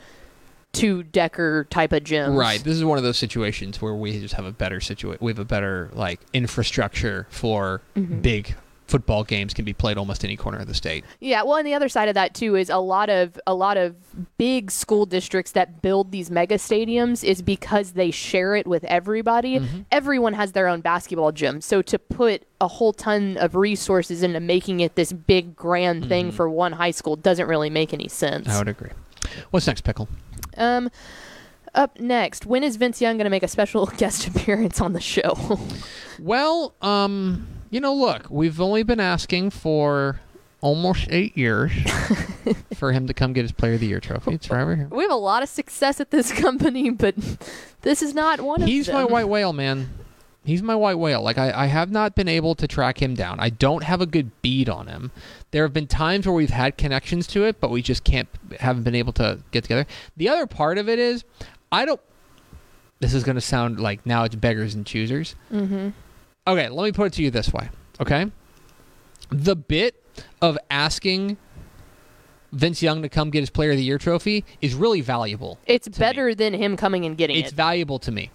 two 0.71 1.03
decker 1.03 1.65
type 1.69 1.93
of 1.93 2.03
gyms. 2.03 2.35
right. 2.35 2.63
This 2.63 2.75
is 2.75 2.83
one 2.83 2.97
of 2.97 3.03
those 3.03 3.17
situations 3.17 3.79
where 3.81 3.93
we 3.93 4.19
just 4.19 4.33
have 4.33 4.45
a 4.45 4.51
better 4.51 4.79
situation. 4.81 5.19
We 5.23 5.31
have 5.31 5.37
a 5.39 5.45
better 5.45 5.89
like 5.93 6.19
infrastructure 6.33 7.27
for 7.29 7.81
Mm-hmm. 7.95 8.21
big 8.21 8.55
football 8.93 9.23
games 9.23 9.55
can 9.55 9.65
be 9.65 9.73
played 9.73 9.97
almost 9.97 10.23
any 10.23 10.37
corner 10.37 10.59
of 10.59 10.67
the 10.67 10.73
state. 10.75 11.03
Yeah, 11.19 11.41
well, 11.41 11.55
and 11.55 11.65
the 11.65 11.73
other 11.73 11.89
side 11.89 12.09
of 12.09 12.13
that 12.13 12.35
too 12.35 12.55
is 12.55 12.69
a 12.69 12.77
lot 12.77 13.09
of 13.09 13.39
a 13.47 13.55
lot 13.55 13.75
of 13.75 13.95
big 14.37 14.69
school 14.69 15.07
districts 15.07 15.53
that 15.53 15.81
build 15.81 16.11
these 16.11 16.29
mega 16.29 16.57
stadiums 16.57 17.23
is 17.23 17.41
because 17.41 17.93
they 17.93 18.11
share 18.11 18.55
it 18.55 18.67
with 18.67 18.83
everybody. 18.83 19.57
Mm-hmm. 19.57 19.79
Everyone 19.91 20.33
has 20.33 20.51
their 20.51 20.67
own 20.67 20.81
basketball 20.81 21.31
gym, 21.31 21.59
so 21.59 21.81
to 21.81 21.97
put 21.97 22.43
a 22.61 22.67
whole 22.67 22.93
ton 22.93 23.35
of 23.37 23.55
resources 23.55 24.21
into 24.21 24.39
making 24.39 24.79
it 24.79 24.93
this 24.93 25.11
big 25.11 25.55
grand 25.55 26.07
thing 26.07 26.31
for 26.31 26.47
one 26.47 26.73
high 26.73 26.91
school 26.91 27.15
doesn't 27.15 27.47
really 27.47 27.71
make 27.71 27.95
any 27.95 28.07
sense. 28.07 28.45
Mm-hmm. 28.45 28.55
I 28.55 28.59
would 28.59 28.67
agree. 28.67 28.91
What's 29.49 29.65
next, 29.65 29.81
pickle? 29.81 30.07
Um, 30.55 30.91
up 31.73 31.99
next, 31.99 32.45
when 32.45 32.63
is 32.63 32.75
Vince 32.75 33.01
Young 33.01 33.17
going 33.17 33.25
to 33.25 33.31
make 33.31 33.41
a 33.41 33.47
special 33.47 33.85
guest 33.97 34.27
appearance 34.27 34.79
on 34.79 34.93
the 34.93 35.01
show? 35.01 35.59
Well, 36.19 36.75
um, 36.79 37.47
you 37.73 37.81
know, 37.81 37.93
look, 37.95 38.27
we've 38.29 38.61
only 38.61 38.83
been 38.83 38.99
asking 38.99 39.49
for 39.49 40.21
almost 40.61 41.07
eight 41.09 41.35
years 41.35 41.71
for 42.75 42.91
him 42.91 43.07
to 43.07 43.13
come 43.15 43.33
get 43.33 43.41
his 43.41 43.51
Player 43.51 43.73
of 43.73 43.79
the 43.79 43.87
Year 43.87 43.99
trophy. 43.99 44.33
It's 44.35 44.47
right 44.51 44.61
over 44.61 44.75
here. 44.75 44.87
We 44.91 45.01
have 45.01 45.11
a 45.11 45.15
lot 45.15 45.41
of 45.41 45.49
success 45.49 45.99
at 45.99 46.11
this 46.11 46.31
company, 46.39 46.91
but 46.91 47.15
this 47.81 48.03
is 48.03 48.13
not 48.13 48.39
one 48.41 48.61
of 48.61 48.67
the 48.67 48.71
He's 48.71 48.85
them. 48.85 48.95
my 48.95 49.03
white 49.05 49.27
whale, 49.27 49.53
man. 49.53 49.89
He's 50.45 50.61
my 50.61 50.75
white 50.75 50.99
whale. 50.99 51.23
Like 51.23 51.39
I, 51.39 51.63
I 51.63 51.65
have 51.65 51.89
not 51.89 52.13
been 52.15 52.27
able 52.27 52.53
to 52.55 52.67
track 52.67 53.01
him 53.01 53.15
down. 53.15 53.39
I 53.39 53.49
don't 53.49 53.83
have 53.83 54.01
a 54.01 54.05
good 54.05 54.29
bead 54.43 54.69
on 54.69 54.85
him. 54.85 55.11
There 55.49 55.63
have 55.63 55.73
been 55.73 55.87
times 55.87 56.27
where 56.27 56.35
we've 56.35 56.51
had 56.51 56.77
connections 56.77 57.25
to 57.27 57.43
it, 57.45 57.59
but 57.59 57.71
we 57.71 57.81
just 57.81 58.03
can't 58.03 58.29
haven't 58.59 58.83
been 58.83 58.95
able 58.95 59.13
to 59.13 59.39
get 59.49 59.63
together. 59.63 59.87
The 60.15 60.29
other 60.29 60.45
part 60.45 60.77
of 60.77 60.87
it 60.87 60.99
is 60.99 61.23
I 61.71 61.85
don't 61.85 62.01
this 62.99 63.13
is 63.13 63.23
gonna 63.23 63.41
sound 63.41 63.79
like 63.79 64.05
now 64.05 64.25
it's 64.25 64.35
beggars 64.35 64.75
and 64.75 64.85
choosers. 64.85 65.35
Mm-hmm. 65.51 65.89
Okay, 66.45 66.69
let 66.69 66.83
me 66.83 66.91
put 66.91 67.07
it 67.07 67.13
to 67.13 67.23
you 67.23 67.31
this 67.31 67.53
way. 67.53 67.69
Okay? 68.01 68.31
The 69.29 69.55
bit 69.55 70.03
of 70.41 70.57
asking 70.69 71.37
Vince 72.51 72.83
Young 72.83 73.01
to 73.01 73.09
come 73.09 73.29
get 73.29 73.39
his 73.39 73.49
player 73.49 73.71
of 73.71 73.77
the 73.77 73.83
year 73.83 73.97
trophy 73.97 74.45
is 74.61 74.75
really 74.75 75.01
valuable. 75.01 75.57
It's 75.65 75.87
me. 75.87 75.97
better 75.97 76.35
than 76.35 76.53
him 76.53 76.77
coming 76.77 77.05
and 77.05 77.17
getting 77.17 77.35
It's 77.37 77.45
it. 77.45 77.47
It's 77.47 77.55
valuable 77.55 77.99
to 77.99 78.11
me. 78.11 78.29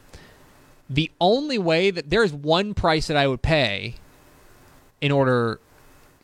The 0.90 1.10
only 1.20 1.58
way 1.58 1.90
that 1.90 2.08
there's 2.08 2.32
one 2.32 2.72
price 2.74 3.08
that 3.08 3.16
I 3.16 3.28
would 3.28 3.42
pay 3.42 3.96
in 5.00 5.12
order 5.12 5.60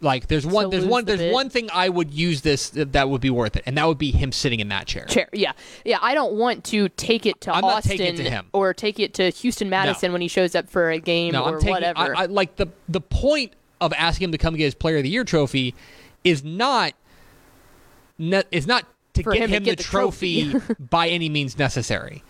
like 0.05 0.29
there's 0.29 0.47
one 0.47 0.71
there's 0.71 0.85
one 0.87 1.05
the 1.05 1.17
there's 1.17 1.21
bid? 1.21 1.33
one 1.33 1.49
thing 1.51 1.69
I 1.73 1.89
would 1.89 2.13
use 2.15 2.43
this 2.43 2.71
that 2.75 3.09
would 3.09 3.21
be 3.21 3.31
worth 3.31 3.57
it 3.57 3.65
and 3.67 3.77
that 3.77 3.87
would 3.89 3.99
be 3.99 4.13
him 4.13 4.31
sitting 4.31 4.61
in 4.61 4.69
that 4.69 4.87
chair. 4.87 5.07
Chair, 5.07 5.29
yeah, 5.33 5.53
yeah. 5.85 5.99
I 6.01 6.15
don't 6.15 6.35
want 6.35 6.63
to 6.67 6.89
take 6.91 7.27
it 7.27 7.41
to 7.43 7.53
I'm 7.55 7.65
Austin 7.65 8.01
it 8.01 8.17
to 8.17 8.23
him. 8.31 8.47
or 8.53 8.73
take 8.73 9.01
it 9.01 9.15
to 9.15 9.31
Houston 9.31 9.69
Madison 9.69 10.13
when 10.13 10.21
he 10.21 10.29
shows 10.29 10.55
up 10.55 10.69
for 10.69 10.91
a 10.91 11.01
game 11.01 11.33
No, 11.33 11.45
or 11.45 11.55
I'm 11.55 11.59
taking 11.59 11.71
whatever. 11.71 12.17
I, 12.17 12.23
I, 12.23 12.27
like 12.27 12.57
the 12.57 12.69
the 12.89 13.01
point 13.01 13.55
of 13.81 13.93
asking 13.95 14.27
him 14.27 14.33
to 14.33 14.39
come 14.39 14.55
get 14.55 14.65
his 14.65 14.75
player 14.75 14.99
of 14.99 15.03
the 15.03 15.09
year 15.11 15.25
trophy 15.25 15.75
is 16.23 16.45
not 16.45 16.95
ne- 18.19 18.45
is 18.53 18.67
not 18.67 18.87
to 19.15 19.23
For 19.23 19.33
get 19.33 19.49
him 19.51 19.65
to 19.65 19.71
get 19.71 19.79
the 19.79 19.83
the 19.83 19.89
trophy, 19.89 20.51
trophy. 20.51 20.75
by 20.91 21.09
any 21.09 21.29
means 21.29 21.59
necessary. 21.59 22.23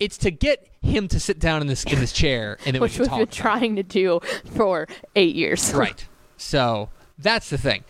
It's 0.00 0.16
to 0.18 0.30
get 0.30 0.68
him 0.80 1.08
to 1.08 1.18
sit 1.18 1.38
down 1.40 1.60
in 1.60 1.66
this 1.66 1.84
in 1.84 1.98
this 1.98 2.12
chair 2.12 2.56
and 2.64 2.74
then 2.74 2.80
which 2.80 2.98
we 2.98 3.06
we've 3.08 3.18
been 3.18 3.26
trying 3.28 3.76
to 3.76 3.82
do 3.82 4.20
for 4.54 4.86
eight 5.16 5.34
years. 5.34 5.72
right. 5.74 6.06
So 6.38 6.88
that's 7.18 7.50
the 7.50 7.58
thing. 7.58 7.84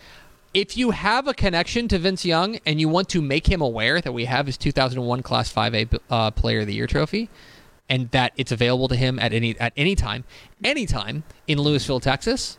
If 0.55 0.77
you 0.77 0.91
have 0.91 1.29
a 1.29 1.35
connection 1.35 1.87
to 1.89 1.99
Vince 1.99 2.25
Young 2.25 2.59
and 2.67 2.81
you 2.81 2.89
want 2.89 3.09
to 3.11 3.23
make 3.23 3.47
him 3.49 3.61
aware 3.61 4.01
that 4.01 4.13
we 4.13 4.25
have 4.25 4.47
his 4.47 4.57
2001 4.57 5.23
Class 5.23 5.53
5A 5.53 6.01
uh, 6.11 6.31
Player 6.33 6.61
of 6.61 6.67
the 6.67 6.75
Year 6.75 6.87
trophy, 6.87 7.29
and 7.89 8.11
that 8.11 8.33
it's 8.37 8.51
available 8.51 8.89
to 8.89 8.97
him 8.97 9.19
at 9.19 9.33
any 9.33 9.59
at 9.61 9.73
any 9.77 9.95
time, 9.95 10.25
anytime 10.65 11.23
in 11.47 11.59
Lewisville, 11.59 12.01
Texas, 12.03 12.59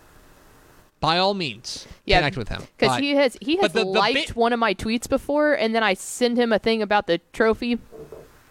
by 1.00 1.18
all 1.18 1.34
means, 1.34 1.88
Yeah, 2.06 2.18
connect 2.20 2.38
with 2.38 2.50
him. 2.50 2.64
Because 2.78 3.00
he 3.00 3.12
has 3.16 3.38
he 3.42 3.58
has 3.58 3.74
the- 3.74 3.80
the 3.80 3.86
liked 3.86 4.14
bit- 4.14 4.36
one 4.36 4.54
of 4.54 4.60
my 4.60 4.74
tweets 4.76 5.10
before, 5.10 5.54
and 5.54 5.74
then 5.74 5.84
I 5.84 5.94
send 5.96 6.38
him 6.38 6.54
a 6.54 6.60
thing 6.60 6.82
about 6.82 7.08
the 7.08 7.20
trophy. 7.34 7.80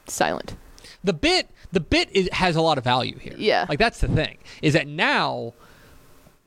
Silent. 0.07 0.57
the 1.05 1.13
bit 1.13 1.49
the 1.71 1.81
bit 1.81 2.09
is, 2.13 2.29
has 2.33 2.57
a 2.57 2.61
lot 2.63 2.77
of 2.79 2.83
value 2.85 3.19
here. 3.19 3.35
Yeah. 3.37 3.67
like 3.69 3.79
that's 3.79 4.01
the 4.01 4.09
thing 4.09 4.39
is 4.63 4.73
that 4.75 4.89
now. 4.89 5.55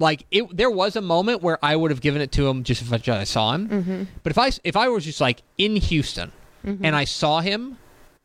Like 0.02 0.26
it, 0.32 0.56
there 0.56 0.72
was 0.72 0.96
a 0.96 1.02
moment 1.02 1.42
where 1.42 1.64
I 1.64 1.76
would 1.76 1.92
have 1.92 2.02
given 2.02 2.22
it 2.22 2.32
to 2.34 2.48
him 2.48 2.64
just 2.64 2.82
if 2.82 2.92
I, 2.92 2.98
just, 2.98 3.20
I 3.20 3.24
saw 3.24 3.54
him. 3.54 3.70
Mm-hmm. 3.70 4.04
But 4.24 4.32
if 4.32 4.38
I 4.38 4.52
if 4.64 4.76
I 4.76 4.90
was 4.90 5.06
just 5.06 5.22
like 5.22 5.44
in 5.58 5.76
Houston 5.76 6.32
and 6.64 6.96
I 6.96 7.06
saw 7.06 7.42
him 7.42 7.78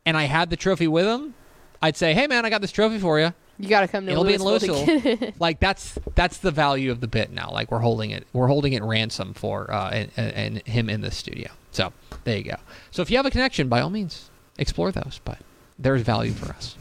and 0.05 0.17
I 0.17 0.23
had 0.23 0.49
the 0.49 0.55
trophy 0.55 0.87
with 0.87 1.05
him, 1.05 1.35
I'd 1.81 1.95
say, 1.95 2.13
"Hey 2.13 2.27
man, 2.27 2.45
I 2.45 2.49
got 2.49 2.61
this 2.61 2.71
trophy 2.71 2.99
for 2.99 3.19
you." 3.19 3.33
You 3.59 3.69
got 3.69 3.81
to 3.81 3.87
come 3.87 4.05
to 4.05 4.11
It'll 4.11 4.23
be 4.23 4.35
in 4.35 4.41
Lewisville. 4.41 4.85
to 4.85 4.91
Lewisville. 4.91 5.03
get 5.03 5.21
it. 5.21 5.35
like 5.39 5.59
that's 5.59 5.97
that's 6.15 6.37
the 6.39 6.51
value 6.51 6.91
of 6.91 6.99
the 6.99 7.07
bit 7.07 7.31
now. 7.31 7.49
Like 7.51 7.71
we're 7.71 7.79
holding 7.79 8.11
it 8.11 8.27
we're 8.33 8.47
holding 8.47 8.73
it 8.73 8.83
ransom 8.83 9.33
for 9.33 9.71
uh, 9.71 9.89
and, 9.89 10.11
and, 10.17 10.33
and 10.33 10.67
him 10.67 10.89
in 10.89 11.01
the 11.01 11.11
studio. 11.11 11.49
So 11.71 11.93
there 12.23 12.37
you 12.37 12.43
go. 12.43 12.57
So 12.91 13.01
if 13.01 13.09
you 13.09 13.17
have 13.17 13.25
a 13.25 13.31
connection, 13.31 13.67
by 13.67 13.81
all 13.81 13.89
means, 13.89 14.29
explore 14.57 14.91
those. 14.91 15.21
But 15.23 15.39
there's 15.79 16.01
value 16.01 16.33
for 16.33 16.51
us. 16.53 16.75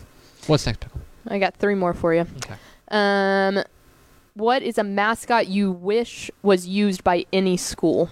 What's 0.46 0.66
next, 0.66 0.80
pickle? 0.80 1.00
I 1.28 1.38
got 1.38 1.56
three 1.56 1.74
more 1.74 1.92
for 1.94 2.14
you. 2.14 2.20
Okay. 2.20 2.54
Um, 2.88 3.62
what 4.36 4.62
is 4.62 4.78
a 4.78 4.84
mascot 4.84 5.48
you 5.48 5.72
wish 5.72 6.30
was 6.42 6.68
used 6.68 7.02
by 7.02 7.24
any 7.32 7.56
school? 7.56 8.10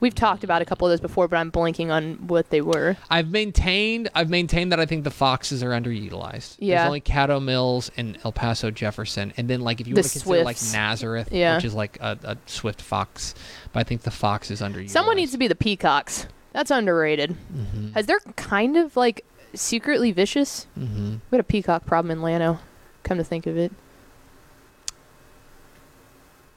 We've 0.00 0.14
talked 0.14 0.42
about 0.42 0.62
a 0.62 0.64
couple 0.64 0.84
of 0.88 0.90
those 0.90 1.00
before, 1.00 1.28
but 1.28 1.36
I'm 1.36 1.52
blanking 1.52 1.90
on 1.92 2.26
what 2.26 2.50
they 2.50 2.60
were. 2.60 2.96
I've 3.08 3.30
maintained 3.30 4.08
I've 4.16 4.30
maintained 4.30 4.72
that 4.72 4.80
I 4.80 4.86
think 4.86 5.04
the 5.04 5.12
Foxes 5.12 5.62
are 5.62 5.70
underutilized. 5.70 6.56
Yeah. 6.58 6.78
There's 6.78 6.86
only 6.88 7.00
Caddo 7.00 7.40
Mills 7.40 7.88
and 7.96 8.18
El 8.24 8.32
Paso 8.32 8.72
Jefferson, 8.72 9.32
and 9.36 9.48
then 9.48 9.60
like 9.60 9.80
if 9.80 9.86
you 9.86 9.94
The 9.94 10.00
want 10.00 10.12
to 10.12 10.18
consider 10.20 10.44
like 10.44 10.56
Nazareth, 10.72 11.28
Yeah. 11.30 11.54
which 11.54 11.64
is 11.64 11.74
like 11.74 11.98
a, 12.00 12.18
a 12.24 12.36
Swift 12.46 12.82
Fox, 12.82 13.34
but 13.72 13.78
I 13.80 13.84
think 13.84 14.02
the 14.02 14.10
Fox 14.10 14.50
is 14.50 14.60
underutilized. 14.60 14.90
Someone 14.90 15.16
needs 15.16 15.30
to 15.32 15.38
be 15.38 15.46
the 15.46 15.54
Peacocks. 15.54 16.26
That's 16.52 16.72
underrated. 16.72 17.36
Mm-hmm. 17.54 17.90
As 17.94 18.06
they're 18.06 18.20
kind 18.34 18.76
of 18.76 18.96
like 18.96 19.24
secretly 19.54 20.10
vicious. 20.12 20.66
Mm-hmm. 20.76 21.10
We 21.30 21.36
had 21.36 21.40
a 21.40 21.44
peacock 21.44 21.86
problem 21.86 22.10
in 22.10 22.22
Llano. 22.22 22.58
Come 23.04 23.18
to 23.18 23.24
think 23.24 23.46
of 23.46 23.56
it. 23.56 23.72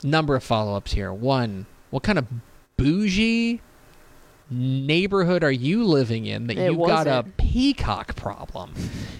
Number 0.05 0.35
of 0.35 0.43
follow-ups 0.43 0.93
here. 0.93 1.11
One, 1.11 1.65
what 1.89 2.03
kind 2.03 2.19
of 2.19 2.27
bougie 2.77 3.59
neighborhood 4.51 5.43
are 5.43 5.51
you 5.51 5.83
living 5.83 6.27
in 6.27 6.45
that 6.45 6.55
It 6.57 6.71
you've 6.71 6.85
got 6.87 7.07
a 7.07 7.25
peacock 7.37 8.15
problem? 8.15 8.73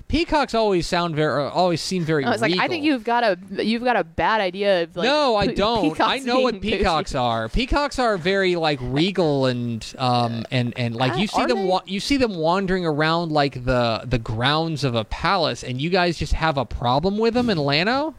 Peacocks 0.07 0.53
always 0.53 0.85
sound 0.85 1.15
very, 1.15 1.43
uh, 1.43 1.49
always 1.49 1.81
seem 1.81 2.03
very. 2.05 2.23
I 2.23 2.29
was 2.29 2.41
like, 2.41 2.55
I 2.59 2.67
think 2.67 2.83
you've 2.83 3.03
got 3.03 3.23
a 3.23 3.37
you've 3.63 3.83
got 3.83 3.95
a 3.95 4.03
bad 4.03 4.39
idea 4.41 4.83
of 4.83 4.95
like. 4.95 5.05
no, 5.05 5.35
I 5.35 5.47
don't. 5.55 5.99
I 5.99 6.19
know 6.19 6.41
what 6.41 6.51
being 6.61 6.61
bougie. 6.61 6.77
peacocks 6.77 7.15
are. 7.15 7.49
Peacocks 7.49 7.97
are 7.97 8.15
very 8.17 8.55
like 8.55 8.77
regal 8.83 9.47
and 9.47 9.83
um 9.97 10.45
and 10.51 10.77
and 10.77 10.95
like 10.95 11.13
Uh, 11.13 11.17
you 11.17 11.27
see 11.27 11.45
them 11.45 11.65
wa- 11.67 11.81
you 11.87 11.99
see 11.99 12.17
them 12.17 12.35
wandering 12.35 12.85
around 12.85 13.31
like 13.31 13.65
the 13.65 14.03
the 14.05 14.19
grounds 14.19 14.83
of 14.83 14.93
a 14.93 15.03
palace, 15.03 15.63
and 15.63 15.81
you 15.81 15.89
guys 15.89 16.19
just 16.19 16.33
have 16.33 16.57
a 16.59 16.65
problem 16.65 17.17
with 17.17 17.33
them 17.33 17.49
in 17.49 17.57
Llano. 17.57 18.13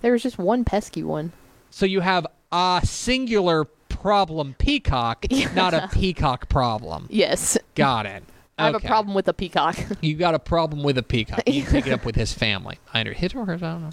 There 0.00 0.12
was 0.12 0.22
just 0.22 0.38
one 0.38 0.64
pesky 0.64 1.02
one. 1.02 1.32
So 1.70 1.86
you 1.86 2.00
have 2.00 2.26
a 2.52 2.80
singular 2.84 3.64
problem 3.88 4.54
peacock, 4.58 5.26
not 5.54 5.74
a 5.74 5.88
peacock 5.92 6.48
problem. 6.48 7.06
Yes, 7.10 7.58
Got 7.74 8.06
it. 8.06 8.22
I 8.58 8.66
have 8.66 8.74
a 8.74 8.80
problem 8.80 9.14
with 9.14 9.28
a 9.28 9.34
peacock. 9.34 9.76
You 10.00 10.14
got 10.16 10.34
a 10.34 10.38
problem 10.38 10.82
with 10.82 10.96
a 10.96 11.02
peacock. 11.02 11.42
You 11.46 11.62
take 11.62 11.86
it 11.86 11.92
up 11.92 12.04
with 12.06 12.14
his 12.16 12.32
family. 12.32 12.78
I 12.94 13.00
under 13.00 13.12
his 13.12 13.34
or 13.34 13.44
hers, 13.44 13.62
I 13.62 13.72
don't 13.72 13.82
know. 13.82 13.90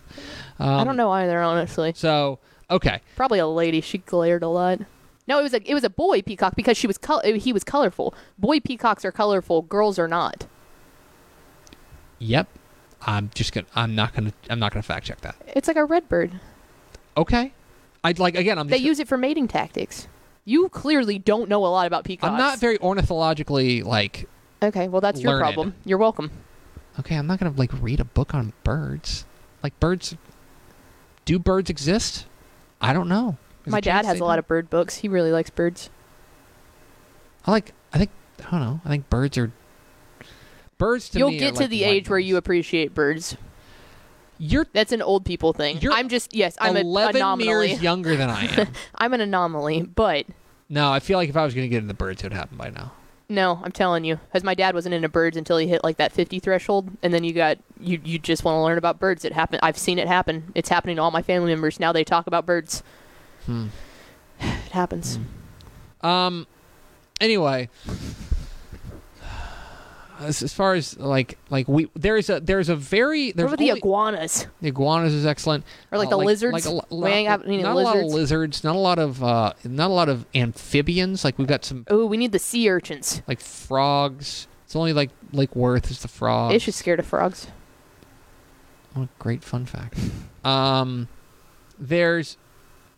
Um, 0.59 0.79
I 0.79 0.83
don't 0.85 0.95
know 0.95 1.11
either, 1.11 1.41
honestly. 1.41 1.91
So 1.95 2.39
okay, 2.69 3.01
Probably 3.17 3.39
a 3.39 3.47
lady. 3.47 3.81
She 3.81 3.97
glared 3.97 4.41
a 4.41 4.47
lot. 4.47 4.79
No, 5.27 5.39
it 5.39 5.43
was 5.43 5.53
a 5.53 5.69
it 5.69 5.73
was 5.73 5.83
a 5.83 5.89
boy 5.89 6.21
peacock 6.21 6.55
because 6.55 6.77
she 6.77 6.87
was 6.87 6.97
col- 6.97 7.21
he 7.23 7.51
was 7.51 7.63
colorful. 7.65 8.13
Boy 8.37 8.59
peacocks 8.61 9.03
are 9.03 9.11
colorful. 9.11 9.63
Girls 9.63 9.99
are 9.99 10.07
not. 10.07 10.45
yep. 12.19 12.47
I'm 13.05 13.31
just 13.35 13.51
gonna. 13.51 13.67
I'm 13.75 13.95
not 13.95 14.13
gonna. 14.13 14.31
I'm 14.49 14.59
not 14.59 14.71
gonna 14.71 14.83
fact 14.83 15.05
check 15.07 15.19
that. 15.21 15.35
It's 15.47 15.67
like 15.67 15.75
a 15.77 15.83
red 15.83 16.07
bird. 16.07 16.39
Okay. 17.17 17.51
I'd 18.03 18.19
like 18.19 18.35
again. 18.35 18.59
I'm 18.59 18.67
They 18.67 18.77
just, 18.77 18.85
use 18.85 18.99
it 18.99 19.07
for 19.07 19.17
mating 19.17 19.47
tactics. 19.47 20.07
You 20.45 20.67
clearly 20.69 21.19
don't 21.19 21.47
know 21.47 21.65
a 21.65 21.67
lot 21.67 21.87
about 21.87 22.03
peacocks. 22.03 22.29
I'm 22.29 22.37
not 22.37 22.59
very 22.59 22.77
ornithologically 22.79 23.81
like. 23.81 24.27
Okay, 24.61 24.87
well 24.87 25.01
that's 25.01 25.21
your 25.21 25.39
problem. 25.39 25.75
You're 25.85 25.97
welcome. 25.97 26.31
Okay, 26.99 27.15
I'm 27.15 27.27
not 27.27 27.39
gonna 27.39 27.53
like 27.55 27.71
read 27.81 27.99
a 27.99 28.05
book 28.05 28.33
on 28.33 28.53
birds. 28.63 29.25
Like 29.61 29.79
birds. 29.79 30.15
Do 31.25 31.39
birds 31.39 31.69
exist? 31.69 32.25
I 32.81 32.91
don't 32.91 33.07
know. 33.07 33.37
There's 33.63 33.71
My 33.71 33.79
dad 33.79 34.05
has 34.05 34.19
a 34.19 34.25
lot 34.25 34.39
of 34.39 34.47
bird 34.47 34.69
books. 34.69 34.97
He 34.97 35.07
really 35.07 35.31
likes 35.31 35.49
birds. 35.49 35.89
I 37.45 37.51
like. 37.51 37.73
I 37.93 37.97
think. 37.97 38.11
I 38.45 38.51
don't 38.51 38.59
know. 38.59 38.81
I 38.83 38.89
think 38.89 39.09
birds 39.09 39.37
are. 39.37 39.51
Birds 40.77 41.09
to 41.09 41.19
You'll 41.19 41.31
get 41.31 41.55
to 41.55 41.67
the 41.67 41.85
age 41.85 42.09
where 42.09 42.19
you 42.19 42.35
appreciate 42.35 42.93
birds. 42.93 43.37
You're 44.45 44.67
That's 44.73 44.91
an 44.91 45.01
old 45.01 45.23
people 45.25 45.53
thing. 45.53 45.77
You're 45.79 45.93
I'm 45.93 46.09
just 46.09 46.33
yes, 46.35 46.57
I'm 46.59 46.75
an 46.75 46.85
11 46.85 47.15
anomaly. 47.15 47.47
years 47.47 47.81
younger 47.89 48.15
than 48.17 48.29
I 48.29 48.45
am. 48.45 48.67
I'm 48.95 49.13
an 49.13 49.21
anomaly, 49.21 49.83
but 49.83 50.25
no, 50.69 50.91
I 50.91 50.99
feel 50.99 51.17
like 51.17 51.29
if 51.29 51.37
I 51.37 51.45
was 51.45 51.53
going 51.53 51.63
to 51.65 51.69
get 51.69 51.81
into 51.81 51.93
birds, 51.93 52.21
it 52.21 52.25
would 52.25 52.33
happen 52.33 52.57
by 52.57 52.69
now. 52.69 52.91
no, 53.29 53.61
I'm 53.63 53.71
telling 53.71 54.03
you, 54.03 54.15
because 54.27 54.43
my 54.43 54.53
dad 54.53 54.75
wasn't 54.75 54.95
into 54.95 55.07
birds 55.07 55.37
until 55.37 55.57
he 55.57 55.67
hit 55.67 55.81
like 55.83 55.95
that 55.97 56.11
50 56.11 56.39
threshold, 56.39 56.89
and 57.01 57.13
then 57.13 57.23
you 57.23 57.31
got 57.33 57.57
you 57.79 58.01
you 58.03 58.19
just 58.19 58.43
want 58.43 58.57
to 58.57 58.61
learn 58.61 58.77
about 58.77 58.99
birds. 58.99 59.23
It 59.23 59.31
happened. 59.33 59.61
I've 59.63 59.77
seen 59.77 59.97
it 59.97 60.07
happen. 60.09 60.51
It's 60.55 60.67
happening 60.69 60.97
to 60.97 61.01
all 61.01 61.11
my 61.11 61.21
family 61.21 61.51
members 61.51 61.79
now. 61.79 61.91
They 61.93 62.03
talk 62.03 62.27
about 62.27 62.45
birds. 62.45 62.83
Hmm. 63.45 63.67
It 64.41 64.71
happens. 64.73 65.19
Um. 66.01 66.47
Anyway, 67.21 67.69
as, 70.23 70.41
as 70.43 70.53
far 70.53 70.73
as 70.73 70.97
like 70.97 71.37
like 71.49 71.67
we 71.67 71.89
there's 71.95 72.29
a 72.29 72.39
there's 72.39 72.69
a 72.69 72.75
very 72.75 73.31
there's 73.31 73.51
what 73.51 73.59
about 73.59 73.63
the 73.73 73.77
iguanas 73.77 74.47
the 74.61 74.67
iguanas 74.69 75.13
is 75.13 75.25
excellent 75.25 75.63
or 75.91 75.97
like 75.97 76.07
Uh, 76.07 76.11
the 76.11 76.17
lizards? 76.17 76.53
Like 76.53 76.65
a, 76.65 76.69
lo- 76.71 76.85
not 76.89 77.39
lizards. 77.41 77.65
a 77.65 77.73
lot 77.73 77.97
of 77.97 78.05
lizards. 78.05 78.63
Not 78.63 78.75
a 78.75 78.79
lot 78.79 78.99
of 78.99 79.23
uh, 79.23 79.53
not 79.63 79.89
a 79.89 79.93
lot 79.93 80.09
of 80.09 80.25
amphibians. 80.35 81.23
Like 81.23 81.37
we've 81.37 81.47
got 81.47 81.63
some 81.65 81.85
oh, 81.89 82.05
we 82.05 82.17
need 82.17 82.31
the 82.31 82.39
sea 82.39 82.69
urchins. 82.69 83.21
like 83.27 83.39
frogs. 83.39 84.47
It's 84.65 84.75
only 84.75 84.93
like 84.93 85.11
Lake 85.31 85.55
Worth 85.55 85.91
is 85.91 86.01
the 86.01 86.07
frog. 86.07 86.51
Ish 86.53 86.67
is 86.67 86.75
scared 86.75 86.99
of 86.99 87.05
frogs. 87.05 87.47
What 88.93 89.03
a 89.03 89.09
great 89.19 89.43
fun 89.43 89.65
fact. 89.65 89.97
Um, 90.43 91.07
there's, 91.79 92.37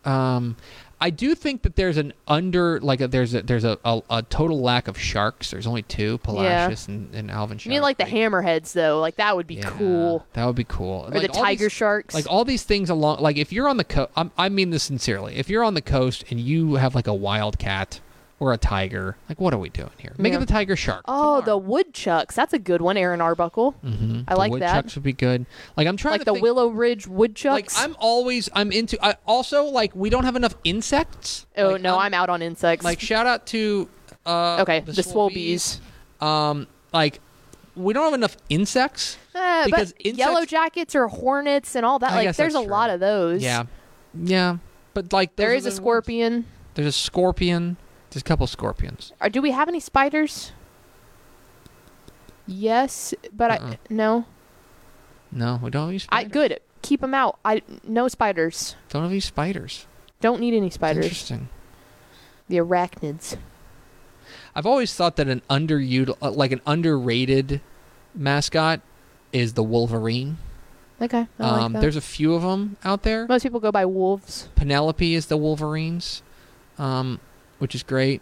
um, 0.03 0.57
I 1.05 1.11
do 1.11 1.35
think 1.35 1.61
that 1.61 1.75
there's 1.75 1.97
an 1.97 2.13
under 2.27 2.79
like 2.79 2.99
a, 2.99 3.07
there's 3.07 3.35
a 3.35 3.43
there's 3.43 3.63
a, 3.63 3.77
a, 3.85 4.01
a 4.09 4.21
total 4.23 4.59
lack 4.59 4.87
of 4.87 4.99
sharks. 4.99 5.51
There's 5.51 5.67
only 5.67 5.83
two, 5.83 6.17
Palacios 6.17 6.87
and, 6.87 7.13
and 7.13 7.29
Alvin. 7.29 7.59
I 7.63 7.69
mean, 7.69 7.83
like 7.83 7.99
the 7.99 8.05
hammerheads 8.05 8.73
though. 8.73 8.99
Like 9.01 9.17
that 9.17 9.35
would 9.35 9.45
be 9.45 9.57
Yeah, 9.57 9.69
cool. 9.69 10.25
That 10.33 10.45
would 10.47 10.55
be 10.55 10.63
cool. 10.63 11.07
Or 11.13 11.19
the 11.19 11.27
tiger 11.27 11.69
sharks. 11.69 12.15
Like 12.15 12.25
all 12.27 12.43
these 12.43 12.63
things 12.63 12.89
along, 12.89 13.19
like 13.19 13.37
if 13.37 13.53
you're 13.53 13.69
on 13.69 13.77
the 13.77 13.83
coast, 13.83 14.09
I 14.15 14.49
mean 14.49 14.71
this 14.71 14.81
sincerely. 14.81 15.35
If 15.35 15.47
you're 15.47 15.63
on 15.63 15.75
the 15.75 15.81
coast 15.83 16.23
and 16.31 16.39
you 16.39 16.73
have 16.73 16.95
like 16.95 17.05
a 17.05 17.13
wild 17.13 17.59
cat 17.59 17.99
or 18.39 18.51
a 18.51 18.57
tiger, 18.57 19.15
like 19.29 19.39
what 19.39 19.53
are 19.53 19.57
we 19.57 19.69
doing 19.69 19.91
here? 19.97 20.13
Make 20.17 20.33
Yeah. 20.33 20.37
it 20.37 20.41
the 20.41 20.45
tiger 20.51 20.75
shark. 20.75 21.03
oh, 21.07 21.41
the 21.41 21.57
woodchucks. 21.57 22.35
That's 22.35 22.53
a 22.53 22.59
good 22.59 22.81
one, 22.81 22.97
Aaron 22.97 23.21
Arbuckle. 23.21 23.75
mm-hmm. 23.83 24.21
I 24.27 24.33
like 24.33 24.51
that. 24.59 24.75
woodchucks 24.75 24.95
would 24.95 25.03
be 25.03 25.13
good. 25.13 25.45
Like 25.77 25.87
I'm 25.87 25.95
trying 25.97 26.13
to 26.13 26.19
Like 26.19 26.21
to 26.21 26.25
the 26.25 26.33
think, 26.33 26.43
Willow 26.43 26.67
Ridge 26.67 27.07
Like 27.07 27.15
woodchucks. 27.17 27.79
I'm 27.81 27.95
always 27.99 28.49
I'm 28.53 28.71
into. 28.71 28.97
I 29.05 29.15
also 29.25 29.63
like 29.65 29.95
we 29.95 30.09
don't 30.09 30.25
have 30.25 30.35
enough 30.35 30.55
insects. 30.63 31.45
oh 31.57 31.69
Like, 31.71 31.81
no, 31.81 31.97
I'm, 31.97 32.13
out 32.13 32.29
on 32.29 32.41
insects. 32.41 32.83
Like 32.83 32.99
shout 32.99 33.25
out 33.25 33.45
to 33.47 33.87
uh 34.25 34.57
okay, 34.63 34.81
the, 34.81 34.91
Swolbees. 34.91 35.79
Swolbees. 36.19 36.25
Um, 36.25 36.67
like 36.93 37.21
we 37.75 37.93
don't 37.93 38.03
have 38.05 38.13
enough 38.13 38.35
insects. 38.49 39.17
Eh, 39.33 39.65
because 39.65 39.91
but 39.93 40.01
insects- 40.01 40.17
yellow 40.19 40.45
jackets 40.45 40.95
or 40.95 41.07
hornets 41.07 41.75
and 41.75 41.85
all 41.85 41.99
that. 41.99 42.11
I 42.11 42.15
like 42.15 42.23
guess 42.27 42.37
there's 42.37 42.53
a 42.53 42.57
that's 42.57 42.65
true. 42.65 42.71
lot 42.71 42.89
of 42.89 42.99
those. 42.99 43.41
Yeah, 43.43 43.63
yeah. 44.13 44.57
But 44.93 45.11
like 45.13 45.35
There 45.35 45.49
those 45.51 45.59
is 45.59 45.65
are 45.65 45.67
a 45.67 45.71
the- 45.71 45.75
scorpion. 45.75 46.45
There's 46.75 46.87
a 46.87 46.91
scorpion. 46.91 47.77
There's 48.15 48.21
a 48.21 48.23
couple 48.23 48.47
scorpions. 48.47 49.11
Or 49.19 49.27
do 49.27 49.41
we 49.41 49.51
have 49.51 49.67
any 49.67 49.81
spiders? 49.81 50.53
Yes, 52.47 53.13
but 53.35 53.51
Uh-uh. 53.51 53.71
I 53.71 53.77
no. 53.89 54.23
No, 55.33 55.59
we 55.61 55.69
don't 55.69 55.81
have 55.81 55.89
any 55.89 56.07
I 56.09 56.23
good. 56.23 56.61
Keep 56.81 57.01
them 57.01 57.13
out. 57.13 57.37
I 57.43 57.61
no 57.85 58.07
spiders. 58.07 58.77
Don't 58.87 59.01
have 59.01 59.11
any 59.11 59.19
spiders. 59.19 59.85
Don't 60.21 60.39
need 60.39 60.53
any 60.53 60.69
spiders. 60.69 61.03
Interesting. 61.03 61.49
The 62.47 62.55
arachnids. 62.55 63.35
I've 64.55 64.65
always 64.65 64.93
thought 64.93 65.17
that 65.17 65.27
an 65.27 65.41
underutil, 65.49 66.15
uh, 66.21 66.31
like 66.31 66.53
an 66.53 66.61
underrated 66.65 67.59
mascot, 68.13 68.79
is 69.33 69.55
the 69.55 69.63
Wolverine. 69.63 70.37
Okay, 71.01 71.27
I 71.37 71.43
um, 71.43 71.59
like 71.59 71.73
that. 71.73 71.81
there's 71.81 71.97
a 71.97 72.01
few 72.01 72.33
of 72.33 72.43
them 72.43 72.77
out 72.85 73.03
there. 73.03 73.27
Most 73.27 73.43
people 73.43 73.59
go 73.59 73.73
by 73.73 73.85
wolves. 73.85 74.47
Penelope 74.55 75.13
is 75.13 75.25
the 75.25 75.35
Wolverines, 75.35 76.23
um, 76.77 77.19
which 77.59 77.75
is 77.75 77.83
great. 77.83 78.21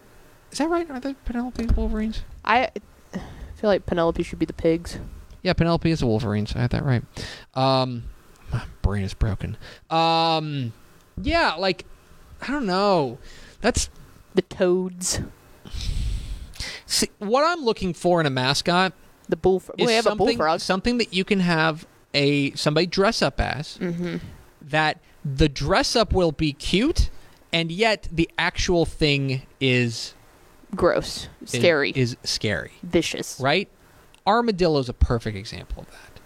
Is 0.51 0.57
that 0.59 0.69
right? 0.69 0.89
Are 0.89 0.99
they 0.99 1.13
Penelope 1.25 1.65
Wolverines? 1.75 2.21
I 2.45 2.69
feel 3.11 3.69
like 3.69 3.85
Penelope 3.85 4.21
should 4.23 4.39
be 4.39 4.45
the 4.45 4.53
pigs. 4.53 4.99
Yeah, 5.41 5.53
Penelope 5.53 5.89
is 5.89 6.01
a 6.01 6.05
Wolverines. 6.07 6.55
I 6.55 6.59
had 6.61 6.69
that 6.71 6.85
right. 6.85 7.03
Um, 7.55 8.03
my 8.51 8.61
brain 8.81 9.03
is 9.03 9.13
broken. 9.13 9.57
Um, 9.89 10.73
yeah, 11.21 11.55
like 11.55 11.85
I 12.41 12.47
don't 12.47 12.65
know. 12.65 13.17
That's 13.61 13.89
The 14.35 14.41
toads. 14.43 15.19
see, 16.85 17.09
what 17.19 17.43
I'm 17.43 17.63
looking 17.63 17.93
for 17.93 18.19
in 18.19 18.25
a 18.25 18.29
mascot 18.29 18.93
The 19.29 19.35
bullfrog. 19.37 19.79
we 19.79 19.93
have 19.93 20.05
a 20.05 20.09
something 20.09 20.37
bullfrog. 20.37 20.59
something 20.59 20.97
that 20.99 21.13
you 21.13 21.23
can 21.23 21.39
have 21.39 21.87
a 22.13 22.51
somebody 22.51 22.85
dress 22.87 23.21
up 23.21 23.39
as. 23.41 23.77
Mm-hmm. 23.79 24.17
That 24.61 24.99
the 25.25 25.49
dress 25.49 25.95
up 25.95 26.13
will 26.13 26.31
be 26.31 26.53
cute, 26.53 27.09
and 27.53 27.71
yet 27.71 28.07
the 28.11 28.29
actual 28.37 28.85
thing 28.85 29.43
is 29.61 30.13
Gross. 30.75 31.29
Scary. 31.45 31.91
is 31.95 32.17
scary. 32.23 32.71
vicious. 32.83 33.39
right? 33.39 33.69
Armadillo 34.27 34.79
is 34.79 34.89
a 34.89 34.93
perfect 34.93 35.37
example 35.37 35.83
of 35.83 35.91
that. 35.91 36.19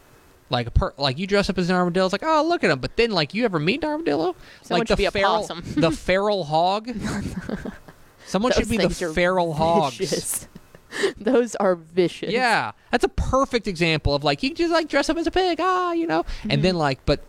Like 0.50 0.68
a 0.68 0.72
per- 0.72 0.94
like 0.98 1.18
you 1.20 1.28
dress 1.28 1.50
up 1.50 1.58
as 1.58 1.70
an 1.70 1.76
armadillo, 1.76 2.06
it's 2.06 2.14
like 2.14 2.24
oh 2.24 2.46
look 2.48 2.64
at 2.64 2.72
him. 2.72 2.80
But 2.80 2.96
then 2.96 3.12
like 3.12 3.34
you 3.34 3.44
ever 3.46 3.60
meet 3.60 3.84
an 3.84 3.90
armadillo? 3.90 4.36
Someone 4.62 4.80
like 4.82 4.88
should 4.88 4.94
the 4.98 5.02
be 5.02 5.06
a 5.06 5.12
feral, 5.12 5.38
possum. 5.40 5.64
the 5.76 5.92
feral 5.92 6.44
hog. 6.46 6.88
Someone 8.26 8.52
Those 8.52 8.60
should 8.60 8.70
be 8.70 8.78
the 8.78 8.90
feral 8.90 9.54
hogs. 9.54 9.98
vicious. 9.98 10.48
Those 11.18 11.56
are 11.56 11.76
vicious. 11.76 12.32
Yeah, 12.32 12.72
that's 12.92 13.04
a 13.04 13.10
perfect 13.10 13.68
example 13.68 14.16
of 14.16 14.24
like 14.24 14.44
you 14.44 14.54
just 14.54 14.72
like 14.72 14.88
dress 14.88 15.10
up 15.10 15.18
as 15.18 15.28
a 15.28 15.32
pig, 15.32 15.60
ah, 15.62 15.92
you 15.92 16.08
know, 16.08 16.26
and 16.44 16.52
Mm-hmm. 16.54 16.62
then 16.62 16.76
like, 16.78 17.06
but 17.06 17.20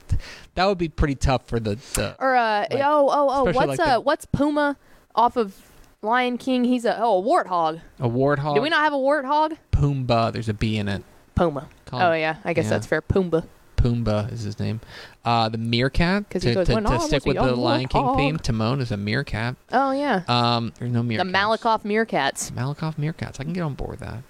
that 0.55 0.65
would 0.67 0.79
be 0.79 0.89
pretty 0.89 1.15
tough 1.15 1.47
for 1.47 1.59
the. 1.61 1.75
the 1.95 2.17
Or 2.19 2.35
uh 2.37 2.67
Like, 2.71 2.81
oh 2.85 3.09
oh 3.11 3.29
oh 3.31 3.45
what's 3.53 3.57
like 3.57 3.81
uh 3.81 3.95
the- 3.95 4.01
what's 4.01 4.27
Puma 4.27 4.77
off 5.15 5.37
of 5.37 5.55
Lion 6.03 6.39
King? 6.39 6.65
He's 6.65 6.85
a 6.85 6.97
oh 7.01 7.19
a 7.19 7.23
warthog. 7.23 7.81
a 7.99 8.09
warthog. 8.09 8.55
Do 8.55 8.63
we 8.63 8.69
not 8.69 8.81
have 8.81 8.93
a 8.93 8.97
warthog? 8.97 9.57
Pumbaa? 9.73 10.33
There's 10.33 10.49
a 10.49 10.55
B 10.55 10.77
in 10.79 10.89
it. 10.89 11.03
Puma. 11.35 11.69
Call 11.87 12.03
Oh 12.03 12.13
yeah, 12.13 12.37
I 12.45 12.53
guess 12.53 12.65
yeah. 12.65 12.71
that's 12.71 12.87
fair. 12.87 13.03
Pumbaa. 13.03 13.45
Pumbaa 13.79 14.31
is 14.33 14.43
his 14.43 14.59
name. 14.59 14.81
Uh, 15.25 15.49
the 15.49 15.57
meerkat. 15.59 16.25
he 16.33 16.39
To, 16.41 16.55
goes, 16.55 16.67
to, 16.67 16.75
"When 16.75 16.85
to 16.85 16.91
I 16.91 16.99
stick 16.99 17.25
with 17.25 17.37
the 17.37 17.55
Lion 17.57 17.89
King 17.89 18.03
warthog." 18.03 18.17
theme, 18.17 18.39
Timon 18.39 18.81
is 18.81 18.91
a 18.93 18.97
meerkat. 18.97 19.57
Oh 19.73 19.93
yeah. 19.93 20.23
Um, 20.29 20.73
there's 20.79 20.93
no 20.93 21.03
the. 21.03 21.25
Malakoff 21.25 21.85
meerkats. 21.85 22.51
Malakoff 22.53 22.97
meerkats. 22.97 23.41
I 23.41 23.45
can 23.45 23.53
get 23.53 23.63
on 23.63 23.75
board 23.75 23.93
with 23.93 24.01
that. 24.01 24.23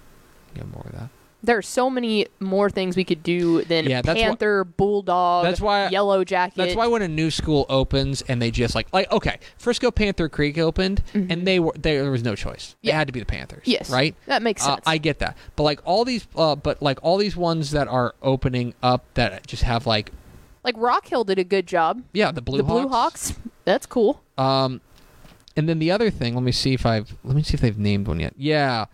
Get 0.53 0.63
on 0.63 0.69
board 0.69 0.85
with 0.85 0.95
that. 0.95 1.09
There 1.41 1.57
are 1.57 1.61
so 1.61 1.89
many 1.89 2.27
more 2.41 2.69
things 2.69 2.97
we 2.97 3.05
could 3.05 3.23
do 3.23 3.61
than 3.63 3.85
Yeah, 3.85 4.01
that's 4.01 4.17
why- 4.17 4.23
panther, 4.25 4.63
bulldog, 4.65 5.45
That's 5.45 5.61
why- 5.61 5.87
yellow 5.87 6.23
jacket. 6.25 6.55
That's 6.57 6.75
why 6.75 6.87
when 6.87 7.01
a 7.01 7.07
new 7.07 7.31
school 7.31 7.65
opens 7.69 8.21
and 8.23 8.41
they 8.41 8.51
just 8.51 8.75
like 8.75 8.87
like 8.91 9.09
okay, 9.11 9.39
Frisco 9.57 9.89
Panther 9.89 10.27
Creek 10.27 10.57
opened 10.57 11.01
and 11.13 11.47
they 11.47 11.59
were 11.59 11.73
there 11.79 12.11
was 12.11 12.23
no 12.23 12.35
choice. 12.35 12.75
It 12.81 12.87
Mm-hmm. 12.87 12.87
Yeah. 12.89 12.97
had 12.97 13.07
to 13.07 13.13
be 13.13 13.19
the 13.21 13.25
Panthers. 13.25 13.63
Yes. 13.65 13.89
Right. 13.89 14.15
that 14.25 14.41
makes 14.41 14.63
Uh, 14.65 14.75
sense. 14.75 14.83
I 14.85 14.97
get 14.97 15.19
that, 15.19 15.37
but 15.55 15.63
like 15.63 15.79
all 15.85 16.03
these, 16.03 16.27
uh, 16.35 16.55
but 16.55 16.81
like 16.81 16.99
all 17.03 17.17
these 17.17 17.37
ones 17.37 17.71
that 17.71 17.87
are 17.87 18.15
opening 18.21 18.73
up 18.83 19.05
that 19.13 19.47
just 19.47 19.63
have 19.63 19.87
like, 19.87 20.11
like 20.65 20.75
Rock 20.77 21.07
Hill 21.07 21.23
did 21.23 21.39
a 21.39 21.45
good 21.45 21.67
job. 21.67 22.01
yeah, 22.11 22.31
the 22.33 22.41
blue 22.41 22.57
the 22.57 22.65
Hawks. 22.65 22.81
Blue 22.81 22.89
Hawks. 22.89 23.33
That's 23.63 23.85
cool. 23.85 24.21
Um, 24.37 24.81
and 25.55 25.67
then 25.69 25.79
the 25.79 25.89
other 25.91 26.09
thing, 26.09 26.35
let 26.35 26.43
me 26.43 26.51
see 26.51 26.73
if 26.73 26.85
I've 26.85 27.15
let 27.23 27.35
me 27.35 27.43
see 27.43 27.53
if 27.53 27.61
they've 27.61 27.77
named 27.77 28.07
one 28.07 28.19
yet. 28.19 28.33
Yeah. 28.37 28.85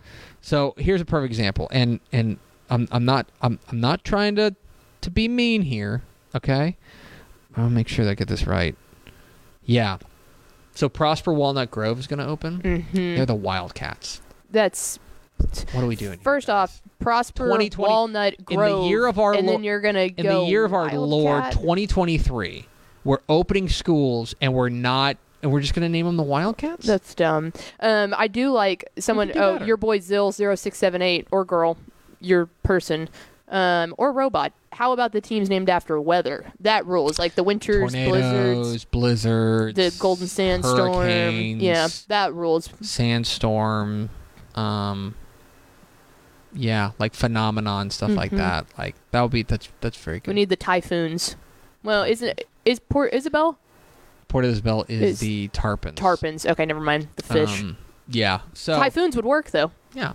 So 0.46 0.74
here's 0.76 1.00
a 1.00 1.04
perfect 1.04 1.32
example, 1.32 1.66
and 1.72 1.98
and 2.12 2.38
I'm 2.70 2.86
I'm 2.92 3.04
not 3.04 3.26
I'm 3.42 3.58
I'm 3.68 3.80
not 3.80 4.04
trying 4.04 4.36
to 4.36 4.54
to 5.00 5.10
be 5.10 5.26
mean 5.26 5.62
here. 5.62 6.04
Okay. 6.36 6.76
I'll 7.56 7.68
make 7.68 7.88
sure 7.88 8.04
that 8.04 8.12
I 8.12 8.14
get 8.14 8.28
this 8.28 8.46
right. 8.46 8.76
Yeah. 9.64 9.98
So 10.76 10.88
Prosper 10.88 11.32
Walnut 11.32 11.72
Grove 11.72 11.98
is 11.98 12.06
going 12.06 12.20
to 12.20 12.26
open. 12.26 12.62
Mm-hmm. 12.62 13.16
They're 13.16 13.26
the 13.26 13.34
Wildcats. 13.34 14.20
That's 14.48 15.00
What 15.72 15.82
are 15.82 15.86
we 15.88 15.96
doing? 15.96 16.20
first 16.20 16.46
guys? 16.46 16.54
off, 16.54 16.82
Prosper 17.00 17.46
2020 17.46 17.90
Walnut 17.90 18.34
in 18.34 18.44
Grove. 18.44 18.82
the 18.82 18.88
year 18.88 19.06
of 19.08 19.18
our 19.18 19.34
and 19.34 19.48
Lo- 19.48 19.54
then 19.54 19.64
you're 19.64 19.80
gonna 19.80 20.10
in 20.16 20.22
go 20.22 20.44
the 20.44 20.50
year 20.50 20.64
of 20.64 20.72
our 20.72 20.96
Lord 20.96 21.50
2023, 21.50 22.68
we're 23.02 23.18
opening 23.28 23.68
schools 23.68 24.36
and 24.40 24.54
we're 24.54 24.68
not, 24.68 25.16
and 25.42 25.52
we're 25.52 25.60
just 25.60 25.74
going 25.74 25.82
to 25.84 25.88
name 25.88 26.06
them 26.06 26.16
the 26.16 26.22
Wildcats. 26.22 26.86
That's 26.86 27.14
dumb. 27.14 27.52
Um, 27.80 28.14
I 28.16 28.28
do 28.28 28.50
like 28.50 28.84
someone. 28.98 29.28
do 29.28 29.34
Oh, 29.38 29.52
better. 29.54 29.66
your 29.66 29.76
boy 29.76 29.98
Zill 29.98 30.32
0678 30.32 31.28
or 31.30 31.44
girl, 31.44 31.76
your 32.20 32.46
person, 32.62 33.08
um, 33.48 33.94
or 33.98 34.12
robot. 34.12 34.52
How 34.72 34.92
about 34.92 35.12
the 35.12 35.20
teams 35.20 35.48
named 35.48 35.70
after 35.70 35.98
weather? 36.00 36.52
That 36.60 36.84
rules. 36.86 37.18
Like 37.18 37.34
the 37.34 37.42
winters, 37.42 37.92
Tornadoes, 37.92 38.84
blizzards, 38.84 38.84
blizzards, 38.84 39.76
the 39.76 39.96
golden 39.98 40.26
sandstorm. 40.26 40.92
hurricanes, 40.94 41.62
Yeah, 41.62 41.88
that 42.08 42.34
rules. 42.34 42.68
sandstorm, 42.82 44.10
um, 44.54 45.14
yeah, 46.52 46.90
like 46.98 47.14
phenomenon 47.14 47.90
stuff 47.90 48.10
like 48.10 48.32
Mhm. 48.32 48.36
that. 48.38 48.66
Like 48.78 48.96
that 49.10 49.22
would 49.22 49.30
be 49.30 49.42
that's 49.42 49.68
that's 49.80 49.96
very 49.96 50.20
good. 50.20 50.28
We 50.28 50.34
need 50.34 50.48
the 50.48 50.56
typhoons. 50.56 51.36
Well, 51.82 52.02
isn't 52.04 52.42
is 52.64 52.78
Port 52.80 53.12
Isabel 53.14 53.58
Port 54.28 54.44
of 54.44 54.50
Isabel 54.50 54.84
is, 54.88 55.00
is 55.02 55.20
the 55.20 55.48
tarpons. 55.48 55.94
tarpons? 55.94 56.44
Okay, 56.50 56.66
never 56.66 56.80
mind. 56.80 57.08
The 57.16 57.22
fish. 57.22 57.60
Um, 57.62 57.76
yeah. 58.08 58.40
So 58.54 58.76
typhoons 58.78 59.16
would 59.16 59.24
work 59.24 59.50
though, 59.50 59.70
yeah, 59.94 60.12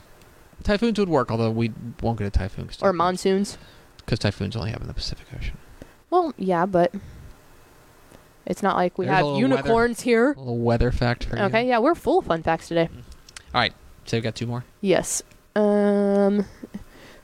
typhoons 0.63 1.00
would 1.00 1.10
work. 1.10 1.32
Although 1.32 1.52
we 1.52 1.71
won't 2.02 2.17
get 2.17 2.28
a 2.28 2.32
typhoon 2.32 2.67
cause 2.67 2.80
or 2.82 2.93
monsoons. 2.93 3.58
because 3.97 4.19
typhoons 4.19 4.56
only 4.56 4.69
happen 4.71 4.84
in 4.84 4.88
the 4.88 4.93
Pacific 4.93 5.28
Ocean. 5.36 5.58
Well, 6.10 6.34
yeah, 6.38 6.65
but 6.65 6.93
it's 8.45 8.62
not 8.62 8.76
like 8.76 8.97
we 8.97 9.06
There's 9.06 9.15
have 9.17 9.26
little 9.26 9.41
weather- 9.41 9.56
unicorns 9.56 10.02
here. 10.02 10.34
A 10.34 10.39
little 10.39 10.58
weather 10.58 10.91
fact 10.91 11.24
for 11.26 11.38
you. 11.38 11.43
Okay, 11.43 11.67
yeah, 11.67 11.80
we're 11.80 11.95
full 11.95 12.19
of 12.19 12.26
fun 12.26 12.43
facts 12.43 12.67
today. 12.67 12.89
All 13.54 13.62
right. 13.62 13.74
So 14.06 14.17
we 14.17 14.21
got 14.21 14.36
two 14.36 14.47
more. 14.47 14.65
Yes. 14.82 15.21
Um, 15.56 16.45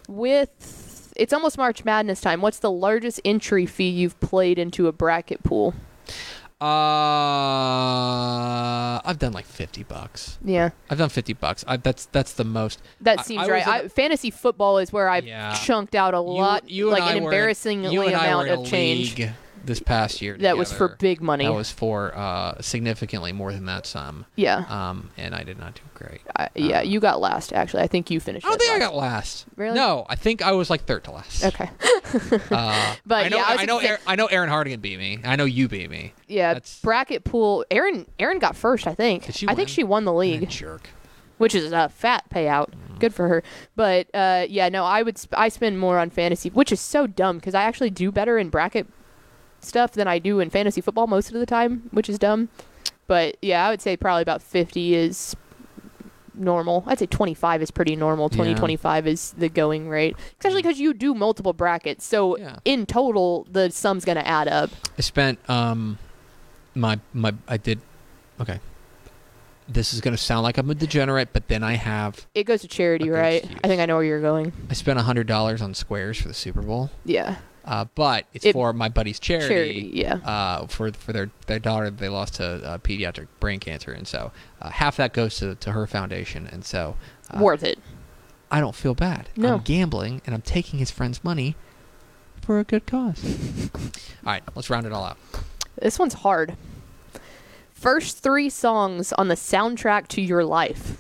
with 0.08 1.12
it's 1.16 1.34
almost 1.34 1.58
March 1.58 1.84
Madness 1.84 2.22
time. 2.22 2.40
What's 2.42 2.60
the 2.60 2.72
largest 2.72 3.20
entry 3.26 3.66
fee 3.66 3.90
you've 3.90 4.20
played 4.20 4.60
into 4.60 4.88
a 4.88 4.92
bracket 4.92 5.44
pool? 5.44 5.74
Uh, 6.60 6.66
I've 9.06 9.20
done 9.20 9.32
like 9.34 9.46
fifty 9.46 9.84
bucks. 9.84 10.40
Yeah, 10.44 10.70
I've 10.90 10.98
done 10.98 11.10
fifty 11.10 11.34
bucks. 11.34 11.64
I, 11.68 11.78
that's 11.78 12.06
that's 12.08 12.34
the 12.34 12.44
most. 12.44 12.82
that 13.02 13.20
I- 13.20 13.24
seems 13.24 13.44
I 13.48 13.52
right. 13.52 13.64
in 13.64 13.70
a- 13.70 13.72
I, 13.86 13.88
fantasy 13.90 14.32
football 14.32 14.78
is 14.80 14.92
where 14.92 15.08
I've 15.10 15.26
Yeah. 15.28 15.54
chunked 15.54 15.94
out 15.96 16.14
a 16.14 16.20
lot, 16.20 16.70
you 16.70 16.90
like 16.90 17.02
an 17.04 17.08
I 17.08 17.12
were 17.12 17.18
in- 17.18 17.24
embarrassingly 17.26 17.96
and 17.96 18.16
I 18.16 18.28
amount 18.28 18.50
of 18.50 18.66
change. 18.66 19.18
league 19.18 19.30
this 19.68 19.80
past 19.80 20.22
year. 20.22 20.36
that 20.40 20.58
was 20.58 20.74
for 20.74 20.96
big 21.00 21.22
money. 21.22 21.46
That 21.46 21.54
was 21.54 21.70
for 21.72 22.18
uh, 22.18 22.60
significantly 22.62 23.32
more 23.32 23.52
than 23.54 23.66
that 23.66 23.86
sum. 23.86 24.26
yeah. 24.36 24.66
Um, 24.68 25.12
and 25.18 25.36
I 25.36 25.44
did 25.44 25.60
not 25.60 25.76
do 25.76 25.82
great. 25.94 26.22
I, 26.36 26.50
yeah, 26.56 26.82
you 26.82 27.00
got 27.00 27.22
last. 27.22 27.54
Actually, 27.54 27.84
I 27.84 27.88
think 27.88 28.10
you 28.10 28.20
finished. 28.20 28.46
I 28.46 28.50
don't 28.50 28.60
think 28.60 28.72
I 28.74 28.80
got 28.80 28.96
last. 28.96 29.46
Really? 29.56 29.76
No, 29.76 30.06
I 30.10 30.16
think 30.16 30.42
I 30.42 30.54
was 30.54 30.70
like 30.72 30.86
third 30.86 31.04
to 31.04 31.12
last. 31.12 31.46
Okay. 31.46 31.70
Uh, 32.52 32.96
But 33.06 33.26
I 33.26 33.28
know, 33.30 33.38
yeah, 33.38 33.44
I 33.48 33.56
I 33.60 33.66
know, 33.66 33.80
say- 33.82 33.88
Aaron, 33.88 34.00
I 34.08 34.16
know 34.16 34.28
Aaron 34.28 34.50
Hardigan 34.50 34.80
beat 34.82 34.98
me. 34.98 35.20
I 35.26 35.36
know 35.36 35.44
you 35.44 35.68
beat 35.68 35.90
me. 35.90 36.14
Yeah, 36.28 36.54
That's- 36.54 36.80
bracket 36.82 37.26
pool. 37.26 37.66
Aaron 37.70 38.06
Aaron 38.18 38.40
got 38.40 38.56
first, 38.56 38.88
I 38.88 38.96
think. 38.96 39.26
Did 39.26 39.36
she 39.36 39.48
I 39.48 39.56
think 39.56 39.68
she 39.68 39.84
won 39.84 40.06
the 40.06 40.14
league, 40.14 40.48
jerk. 40.50 40.90
which 41.38 41.54
is 41.54 41.72
a 41.74 41.90
fat 41.90 42.24
payout. 42.30 42.70
Good 43.00 43.14
for 43.14 43.28
her. 43.28 43.44
But 43.76 44.08
uh, 44.14 44.46
yeah, 44.48 44.70
no, 44.70 44.86
I 44.86 45.04
would 45.04 45.18
sp- 45.20 45.36
I 45.38 45.50
spend 45.50 45.80
more 45.80 46.00
on 46.00 46.10
fantasy, 46.10 46.50
which 46.50 46.72
is 46.72 46.80
so 46.80 47.08
dumb 47.08 47.38
because 47.38 47.54
I 47.54 47.64
actually 47.64 47.90
do 47.90 48.10
better 48.12 48.38
in 48.38 48.50
bracket 48.50 48.88
stuff 49.60 49.92
than 49.94 50.08
I 50.08 50.20
do 50.20 50.40
in 50.40 50.50
fantasy 50.50 50.82
football 50.82 51.08
most 51.08 51.28
of 51.32 51.40
the 51.40 51.46
time, 51.46 51.90
which 51.92 52.10
is 52.10 52.18
dumb. 52.20 52.50
But 53.08 53.38
yeah, 53.42 53.66
I 53.66 53.70
would 53.70 53.82
say 53.82 53.96
probably 53.98 54.22
about 54.22 54.42
50 54.42 54.94
is 54.96 55.36
normal. 56.34 56.84
I'd 56.86 57.00
say 57.00 57.06
25 57.08 57.62
is 57.62 57.72
pretty 57.72 57.96
normal. 57.96 58.30
20 58.30 58.52
Yeah. 58.52 58.58
25 58.58 59.08
is 59.08 59.32
the 59.38 59.50
going 59.50 59.90
rate. 59.90 60.16
Especially 60.40 60.62
because 60.62 60.80
you 60.80 60.94
do 60.94 61.14
multiple 61.16 61.54
brackets. 61.54 62.06
So 62.06 62.38
Yeah. 62.38 62.58
in 62.66 62.86
total, 62.86 63.48
the 63.52 63.72
sum's 63.72 64.06
going 64.06 64.18
to 64.18 64.28
add 64.28 64.48
up. 64.48 64.70
I 64.98 65.02
spent 65.02 65.40
um 65.50 65.98
my 66.76 67.00
my 67.14 67.34
I 67.48 67.58
did 67.58 67.80
okay. 68.40 68.60
This 69.70 69.94
is 69.94 70.00
gonna 70.00 70.16
sound 70.16 70.44
like 70.44 70.58
I'm 70.58 70.70
a 70.70 70.76
degenerate, 70.76 71.34
but 71.34 71.50
then 71.50 71.62
I 71.62 71.74
have 71.74 72.26
It 72.34 72.46
goes 72.46 72.62
to 72.62 72.70
charity, 72.70 73.10
right? 73.10 73.42
excuse. 73.44 73.60
I 73.66 73.68
think 73.68 73.82
I 73.82 73.86
know 73.86 73.96
where 73.96 74.04
you're 74.06 74.22
going. 74.22 74.54
I 74.70 74.74
spent 74.74 74.98
hundred 75.00 75.28
dollars 75.28 75.62
on 75.62 75.74
squares 75.74 76.22
for 76.22 76.30
the 76.30 76.34
Super 76.34 76.62
Bowl. 76.62 76.90
Yeah. 77.04 77.36
Uh, 77.68 77.86
but 77.96 78.26
it's 78.34 78.46
It- 78.46 78.54
for 78.54 78.72
my 78.72 78.88
buddy's 78.88 79.20
charity. 79.20 79.48
Charity, 79.48 79.92
yeah. 79.94 80.14
Uh, 80.26 80.68
for 80.68 80.92
for 80.94 81.12
their 81.12 81.30
their 81.48 81.60
daughter, 81.60 81.90
they 81.90 82.08
lost 82.08 82.36
to 82.36 82.46
uh, 82.66 82.78
pediatric 82.78 83.28
brain 83.42 83.60
cancer, 83.60 83.92
and 83.92 84.08
so 84.08 84.32
uh, 84.62 84.70
half 84.70 84.96
that 84.98 85.12
goes 85.14 85.36
to 85.40 85.56
to 85.56 85.74
her 85.74 85.86
foundation, 85.86 86.48
and 86.48 86.64
so 86.64 86.96
uh, 87.30 87.40
Worth 87.40 87.64
it. 87.64 87.78
I 88.50 88.62
don't 88.62 88.74
feel 88.76 88.96
bad. 88.96 89.28
No. 89.36 89.56
I'm 89.56 89.60
gambling, 89.64 90.22
and 90.26 90.34
I'm 90.34 90.42
taking 90.42 90.80
his 90.80 90.90
friend's 90.90 91.22
money 91.26 91.58
for 92.42 92.58
a 92.60 92.64
good 92.64 92.86
cause. 92.88 93.70
all 93.76 93.82
right, 94.24 94.44
let's 94.56 94.70
round 94.70 94.86
it 94.86 94.94
all 94.94 95.04
out. 95.04 95.18
This 95.82 96.00
one's 96.00 96.14
hard. 96.14 96.56
First 97.74 98.20
three 98.20 98.50
songs 98.50 99.12
on 99.14 99.28
the 99.28 99.36
soundtrack 99.36 100.08
to 100.10 100.22
your 100.22 100.46
life. 100.46 100.98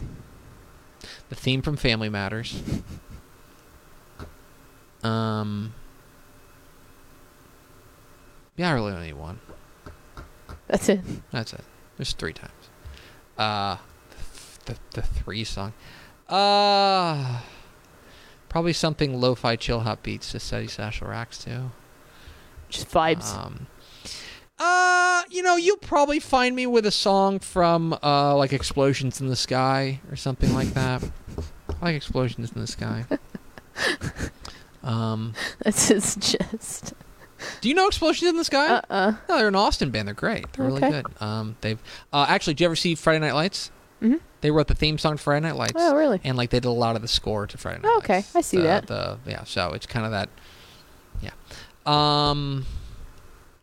The 1.30 1.36
theme 1.36 1.62
from 1.62 1.78
Family 1.78 2.10
Matters. 2.10 2.62
Um. 5.04 5.74
Yeah, 8.58 8.72
I 8.72 8.74
really 8.74 8.92
only 8.92 9.08
need 9.08 9.14
one. 9.14 9.40
That's 10.68 10.90
it. 10.90 11.02
That's 11.32 11.54
it. 11.54 11.64
There's 11.98 12.14
three 12.14 12.34
times. 12.34 12.52
Uh, 13.38 13.78
the, 14.66 14.74
the, 14.74 14.80
the 14.94 15.02
three 15.04 15.44
song. 15.44 15.74
Uh, 16.28 17.42
probably 18.50 18.74
something 18.74 19.22
lo-fi 19.22 19.56
chill 19.56 19.82
hop 19.82 20.02
beats 20.04 20.32
to 20.32 20.40
Steady 20.40 20.68
Satchel 20.68 21.08
Racks 21.08 21.38
to. 21.40 21.72
Just 22.68 22.90
vibes. 22.90 23.34
Um, 23.38 23.68
uh, 24.60 25.22
you 25.30 25.44
know, 25.44 25.56
you'll 25.56 25.78
probably 25.78 26.20
find 26.20 26.56
me 26.56 26.66
with 26.66 26.86
a 26.88 26.92
song 26.92 27.38
from 27.40 27.98
uh, 28.02 28.36
like 28.36 28.54
Explosions 28.54 29.22
in 29.22 29.28
the 29.28 29.36
Sky 29.36 30.02
or 30.10 30.16
something 30.16 30.52
like 30.54 30.70
that. 30.74 31.04
I 31.80 31.86
like 31.86 31.96
Explosions 31.96 32.52
in 32.54 32.62
the 32.62 32.68
Sky. 32.68 33.06
um, 34.84 35.36
That's 35.60 35.90
his 35.90 36.16
just. 36.16 36.96
do 37.62 37.70
you 37.70 37.76
know 37.76 37.88
Explosions 37.88 38.30
in 38.30 38.38
the 38.38 38.44
Sky? 38.44 38.68
Uh 38.76 38.82
uh 38.90 39.12
No, 39.30 39.38
they're 39.38 39.48
an 39.48 39.56
Austin 39.56 39.92
band. 39.92 40.08
They're 40.08 40.16
great. 40.16 40.52
They're 40.54 40.66
really 40.66 40.84
Okay. 40.84 41.02
good. 41.04 41.22
Um, 41.22 41.56
they've 41.62 41.80
uh, 42.14 42.26
actually. 42.30 42.54
Did 42.56 42.62
you 42.62 42.66
ever 42.68 42.76
see 42.76 42.96
Friday 42.96 43.20
Night 43.20 43.34
Lights? 43.34 43.72
Mhm. 44.02 44.20
They 44.42 44.52
wrote 44.52 44.68
the 44.68 44.76
theme 44.76 44.98
song 45.00 45.18
to 45.18 45.24
Friday 45.24 45.46
Night 45.48 45.56
Lights. 45.56 45.74
Oh, 45.76 45.96
really? 45.96 46.22
And 46.24 46.38
like 46.38 46.52
they 46.52 46.60
did 46.60 46.68
a 46.68 46.72
lot 46.72 46.96
of 46.96 47.02
the 47.02 47.08
score 47.08 47.48
to 47.48 47.58
Friday 47.58 47.80
Night 47.82 47.90
Oh, 47.92 47.98
okay. 47.98 48.16
Lights. 48.18 48.36
I 48.36 48.42
see 48.42 48.58
The- 48.58 48.64
that. 48.64 48.88
The 48.88 49.18
yeah. 49.26 49.44
So 49.44 49.72
it's 49.74 49.86
kind 49.88 50.06
of 50.06 50.12
that. 50.12 50.30
Yeah. 51.22 51.32
Um. 51.86 52.66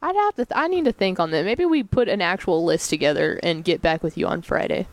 I'd 0.02 0.14
have 0.16 0.34
to. 0.36 0.44
Th- 0.44 0.52
I 0.58 0.68
need 0.68 0.84
to 0.84 0.92
think 0.92 1.18
on 1.18 1.30
that. 1.30 1.44
Maybe 1.44 1.64
we 1.64 1.82
put 1.82 2.08
an 2.08 2.20
actual 2.20 2.64
list 2.64 2.90
together 2.90 3.40
and 3.42 3.64
get 3.64 3.80
back 3.80 4.02
with 4.02 4.18
you 4.18 4.26
on 4.26 4.42
Friday. 4.42 4.86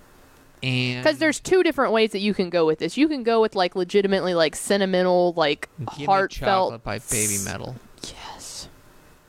And 0.63 1.03
Because 1.03 1.17
there's 1.17 1.39
two 1.39 1.63
different 1.63 1.91
ways 1.91 2.11
that 2.11 2.19
you 2.19 2.33
can 2.35 2.49
go 2.51 2.65
with 2.67 2.79
this. 2.79 2.95
You 2.95 3.07
can 3.07 3.23
go 3.23 3.41
with 3.41 3.55
like 3.55 3.75
legitimately 3.75 4.35
like 4.35 4.55
sentimental, 4.55 5.33
like 5.35 5.67
Give 5.79 5.97
Me 5.99 6.05
heartfelt. 6.05 6.69
Chocolate 6.71 6.83
by 6.83 6.99
Babymetal. 6.99 7.75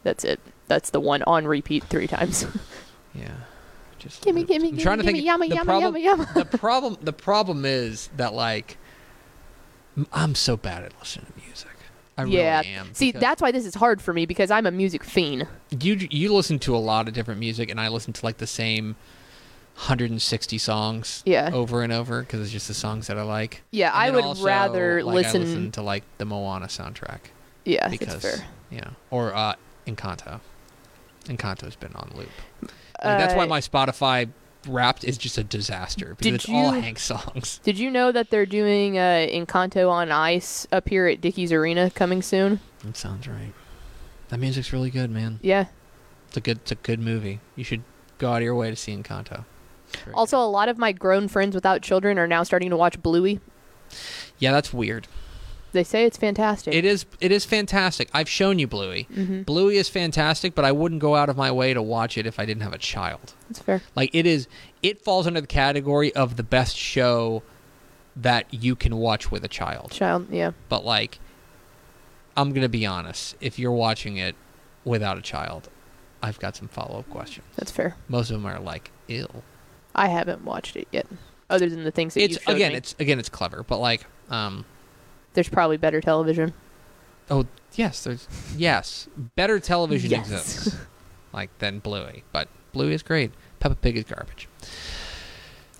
Yes. 0.03 0.23
That's 0.23 0.25
it. 0.25 0.41
That's 0.69 0.91
the 0.91 1.01
one 1.01 1.23
on 1.25 1.47
repeat 1.47 1.85
three 1.85 2.07
times. 2.07 2.47
Yeah. 3.15 3.29
Just 3.99 4.23
gimme, 4.23 4.43
gimme, 4.45 4.69
I'm 4.69 4.71
gimme, 4.71 4.83
trying 4.83 4.97
to 4.99 5.05
gimme, 5.05 5.19
think. 5.19 5.27
yummy, 5.27 5.49
the 5.51 5.55
yummy, 5.57 5.67
problem, 5.67 5.97
yummy, 5.99 6.25
yummy. 6.25 6.45
the 6.51 6.59
problem. 6.59 6.97
The 7.03 7.13
problem 7.13 7.67
is 7.67 8.09
that 8.17 8.33
like, 8.33 8.79
I'm 10.15 10.35
so 10.35 10.57
bad 10.57 10.83
at 10.85 10.99
listening 10.99 11.27
to 11.27 11.45
music. 11.47 11.69
I 12.17 12.25
yeah. 12.25 12.61
really 12.61 12.69
am. 12.75 12.95
See, 12.95 13.13
that's 13.13 13.43
why 13.43 13.53
this 13.53 13.67
is 13.67 13.75
hard 13.75 14.01
for 14.01 14.15
me 14.15 14.25
because 14.25 14.51
I'm 14.51 14.65
a 14.65 14.71
music 14.71 15.05
fiend. 15.05 15.47
you 15.79 16.09
you 16.11 16.33
listen 16.33 16.59
to 16.61 16.75
a 16.75 16.79
lot 16.79 17.07
of 17.07 17.13
different 17.13 17.39
music 17.39 17.71
and 17.71 17.79
i 17.79 17.89
listen 17.89 18.13
to 18.15 18.25
like 18.25 18.39
the 18.39 18.47
same 18.47 18.97
160 19.77 20.59
songs 20.59 21.23
Yeah. 21.27 21.51
over 21.53 21.83
and 21.83 21.93
over 21.93 22.21
because 22.23 22.41
it's 22.41 22.51
just 22.51 22.69
the 22.69 22.75
songs 22.75 23.07
that 23.09 23.19
i 23.19 23.23
like 23.23 23.63
Yeah, 23.71 23.89
And 23.93 23.97
I 24.03 24.11
would 24.11 24.25
also, 24.25 24.45
rather 24.45 25.03
like, 25.03 25.15
listen. 25.15 25.43
I 25.43 25.45
listen 25.45 25.71
to 25.73 25.83
like 25.83 26.05
the 26.19 26.25
moana 26.25 26.67
soundtrack 26.67 27.21
yeah, 27.65 27.89
because 27.89 28.09
that's 28.21 28.39
fair. 28.39 28.47
you 28.71 28.81
know 28.81 28.91
or 29.11 29.35
uh 29.35 29.55
encanto. 29.87 30.41
Encanto's 31.25 31.77
been 31.77 31.95
on 31.95 32.11
loop. 32.15 32.29
Like, 32.63 32.71
that's 32.99 33.35
why 33.35 33.45
Uh, 33.45 33.49
my 33.49 33.61
spotify 33.61 34.29
wrapped 34.69 35.03
is 35.05 35.19
just 35.19 35.37
a 35.39 35.45
disaster 35.45 36.15
because 36.19 36.35
it's 36.35 36.49
all 36.49 36.71
hank 36.73 36.99
songs. 36.99 37.59
Did 37.65 37.79
you 37.79 37.91
know 37.91 38.13
that 38.13 38.31
they're 38.31 38.47
doing 38.47 38.97
uh, 38.99 39.27
Encanto 39.31 39.91
on 39.91 40.13
Ice 40.13 40.67
up 40.71 40.89
here 40.89 41.07
at 41.09 41.21
Dickies 41.21 41.53
Arena 41.53 41.91
coming 41.91 42.23
soon? 42.23 42.61
that 42.85 42.97
sounds 42.97 43.27
right. 43.29 43.53
That 44.29 44.39
music's 44.39 44.73
really 44.73 44.91
good 44.91 45.11
man. 45.11 45.39
Yeah. 45.43 45.67
it's 46.29 46.37
a 46.37 46.41
good 46.41 46.59
it's 46.59 46.73
a 46.73 46.77
good 46.77 47.01
movie. 47.01 47.41
You 47.57 47.65
should 47.65 47.83
go 48.19 48.31
out 48.33 48.37
of 48.39 48.43
your 48.43 48.55
way 48.55 48.71
to 48.71 48.77
see 48.77 48.97
encanto. 48.97 49.45
Also, 50.15 50.39
a 50.39 50.47
lot 50.49 50.69
of 50.69 50.79
my 50.79 50.91
grown 50.93 51.29
friends 51.29 51.55
without 51.55 51.83
children 51.83 52.19
are 52.19 52.27
now 52.27 52.43
starting 52.43 52.71
to 52.71 52.77
watch 52.77 53.03
Bluey. 53.03 53.41
yeah 54.39 54.51
that's 54.53 54.73
weird 54.73 55.07
They 55.73 55.85
say 55.85 56.05
it's 56.05 56.17
fantastic. 56.19 56.75
It 56.75 56.85
is 56.85 57.07
it 57.21 57.33
is 57.33 57.45
fantastic. 57.45 58.09
I've 58.13 58.29
shown 58.29 58.59
you 58.59 58.67
Bluey. 58.67 59.09
Mhm. 59.13 59.45
Bluey 59.47 59.77
is 59.77 59.89
fantastic, 59.89 60.55
but 60.55 60.65
I 60.65 60.73
wouldn't 60.73 61.01
go 61.01 61.15
out 61.17 61.29
of 61.29 61.37
my 61.37 61.51
way 61.51 61.73
to 61.75 61.81
watch 61.83 62.17
it 62.19 62.27
if 62.27 62.39
I 62.39 62.45
didn't 62.45 62.63
have 62.63 62.75
a 62.75 62.79
child. 62.79 63.33
That's 63.49 63.61
fair. 63.61 63.83
Like 63.97 64.11
it 64.15 64.27
is 64.27 64.49
it 64.83 65.03
falls 65.03 65.27
under 65.27 65.41
the 65.41 65.47
category 65.47 66.15
of 66.15 66.37
the 66.37 66.43
best 66.43 66.77
show 66.77 67.43
that 68.15 68.47
you 68.53 68.77
can 68.77 68.97
watch 68.97 69.31
with 69.31 69.43
a 69.45 69.49
child. 69.49 69.91
Child, 69.93 70.27
yeah. 70.31 70.53
But 70.69 70.85
like 70.85 71.19
I'm 72.37 72.51
going 72.51 72.63
to 72.63 72.69
be 72.69 72.87
honest, 72.87 73.37
if 73.41 73.59
you're 73.59 73.73
watching 73.73 74.17
it 74.17 74.35
without 74.85 75.19
a 75.19 75.21
child, 75.23 75.69
I've 76.23 76.39
got 76.39 76.57
some 76.57 76.67
follow-up 76.69 77.09
questions. 77.11 77.47
That's 77.57 77.71
fair. 77.71 77.97
Most 78.09 78.31
of 78.31 78.37
them 78.41 78.47
are 78.47 78.59
like 78.59 78.91
ill. 79.09 79.43
I 79.95 80.09
haven't 80.09 80.43
watched 80.45 80.77
it 80.77 80.89
yet, 80.91 81.07
other 81.51 81.69
than 81.69 81.85
the 81.85 81.91
things 81.91 82.15
that 82.15 82.23
It's 82.23 82.35
you 82.37 82.41
showed 82.41 82.55
again, 82.57 82.73
me. 82.73 82.79
it's 82.79 82.95
again 82.99 83.19
it's 83.19 83.29
clever, 83.29 83.63
but 83.63 83.79
like 83.79 84.07
um 84.31 84.65
There's 85.35 85.49
probably 85.49 85.77
better 85.77 86.01
television. 86.01 86.53
oh, 87.31 87.47
yes, 87.75 88.05
there's 88.05 88.27
yes, 88.57 89.09
better 89.37 89.59
television 89.61 90.11
Yes. 90.11 90.21
exists 90.31 90.77
like 91.33 91.57
than 91.59 91.79
Bluey, 91.79 92.25
but 92.33 92.49
Bluey 92.73 92.93
is 92.95 93.03
great. 93.03 93.31
Peppa 93.61 93.75
Pig 93.77 93.97
is 93.97 94.05
garbage. 94.05 94.49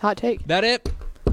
Hot 0.01 0.17
take. 0.17 0.47
That 0.47 0.65
it? 0.65 0.89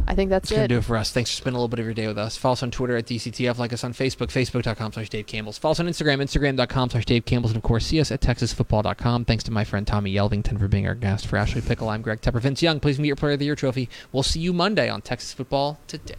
I 0.08 0.16
think 0.16 0.30
that's 0.30 0.50
That's 0.50 0.58
gonna 0.58 0.68
do 0.68 0.78
it 0.80 0.84
for 0.84 0.98
us. 0.98 1.12
Thanks 1.12 1.30
for 1.32 1.38
spending 1.38 1.56
a 1.56 1.60
little 1.60 1.68
bit 1.68 1.80
of 1.80 1.86
your 1.86 1.94
day 1.94 2.08
with 2.08 2.18
us. 2.18 2.36
Follow 2.38 2.54
us 2.54 2.64
on 2.64 2.72
Twitter 2.72 2.96
at 2.98 3.06
DCTF. 3.06 3.58
Like 3.58 3.74
us 3.74 3.84
on 3.84 3.94
Facebook, 3.94 4.28
facebook.com 4.28 4.94
slash 4.94 5.10
Dave 5.10 5.26
Campbell's. 5.28 5.58
Follow 5.58 5.72
us 5.72 5.80
on 5.80 5.88
Instagram, 5.88 6.22
instagram.com 6.22 6.90
slash 6.92 7.06
Dave 7.06 7.26
Campbell's. 7.26 7.52
And, 7.52 7.58
of 7.58 7.64
course, 7.64 7.86
see 7.86 8.00
us 8.00 8.12
at 8.12 8.22
texasfootball.com. 8.22 9.26
Thanks 9.26 9.44
to 9.46 9.52
my 9.52 9.64
friend 9.64 9.86
Tommy 9.86 10.14
Yelvington 10.14 10.60
for 10.60 10.68
being 10.68 10.88
our 10.88 10.96
guest. 10.96 11.28
For 11.28 11.38
Ashley 11.38 11.62
Pickle, 11.62 11.90
I'm 11.90 12.02
Greg 12.02 12.22
Tepper. 12.22 12.40
Vince 12.42 12.62
Young, 12.62 12.80
please 12.80 13.00
meet 13.00 13.08
your 13.08 13.16
Player 13.16 13.34
of 13.34 13.40
the 13.40 13.46
Year 13.46 13.56
trophy. 13.56 13.90
We'll 14.12 14.24
see 14.24 14.40
you 14.40 14.54
Monday 14.54 14.90
on 14.90 15.02
Texas 15.02 15.34
Football 15.34 15.80
Today. 15.88 16.16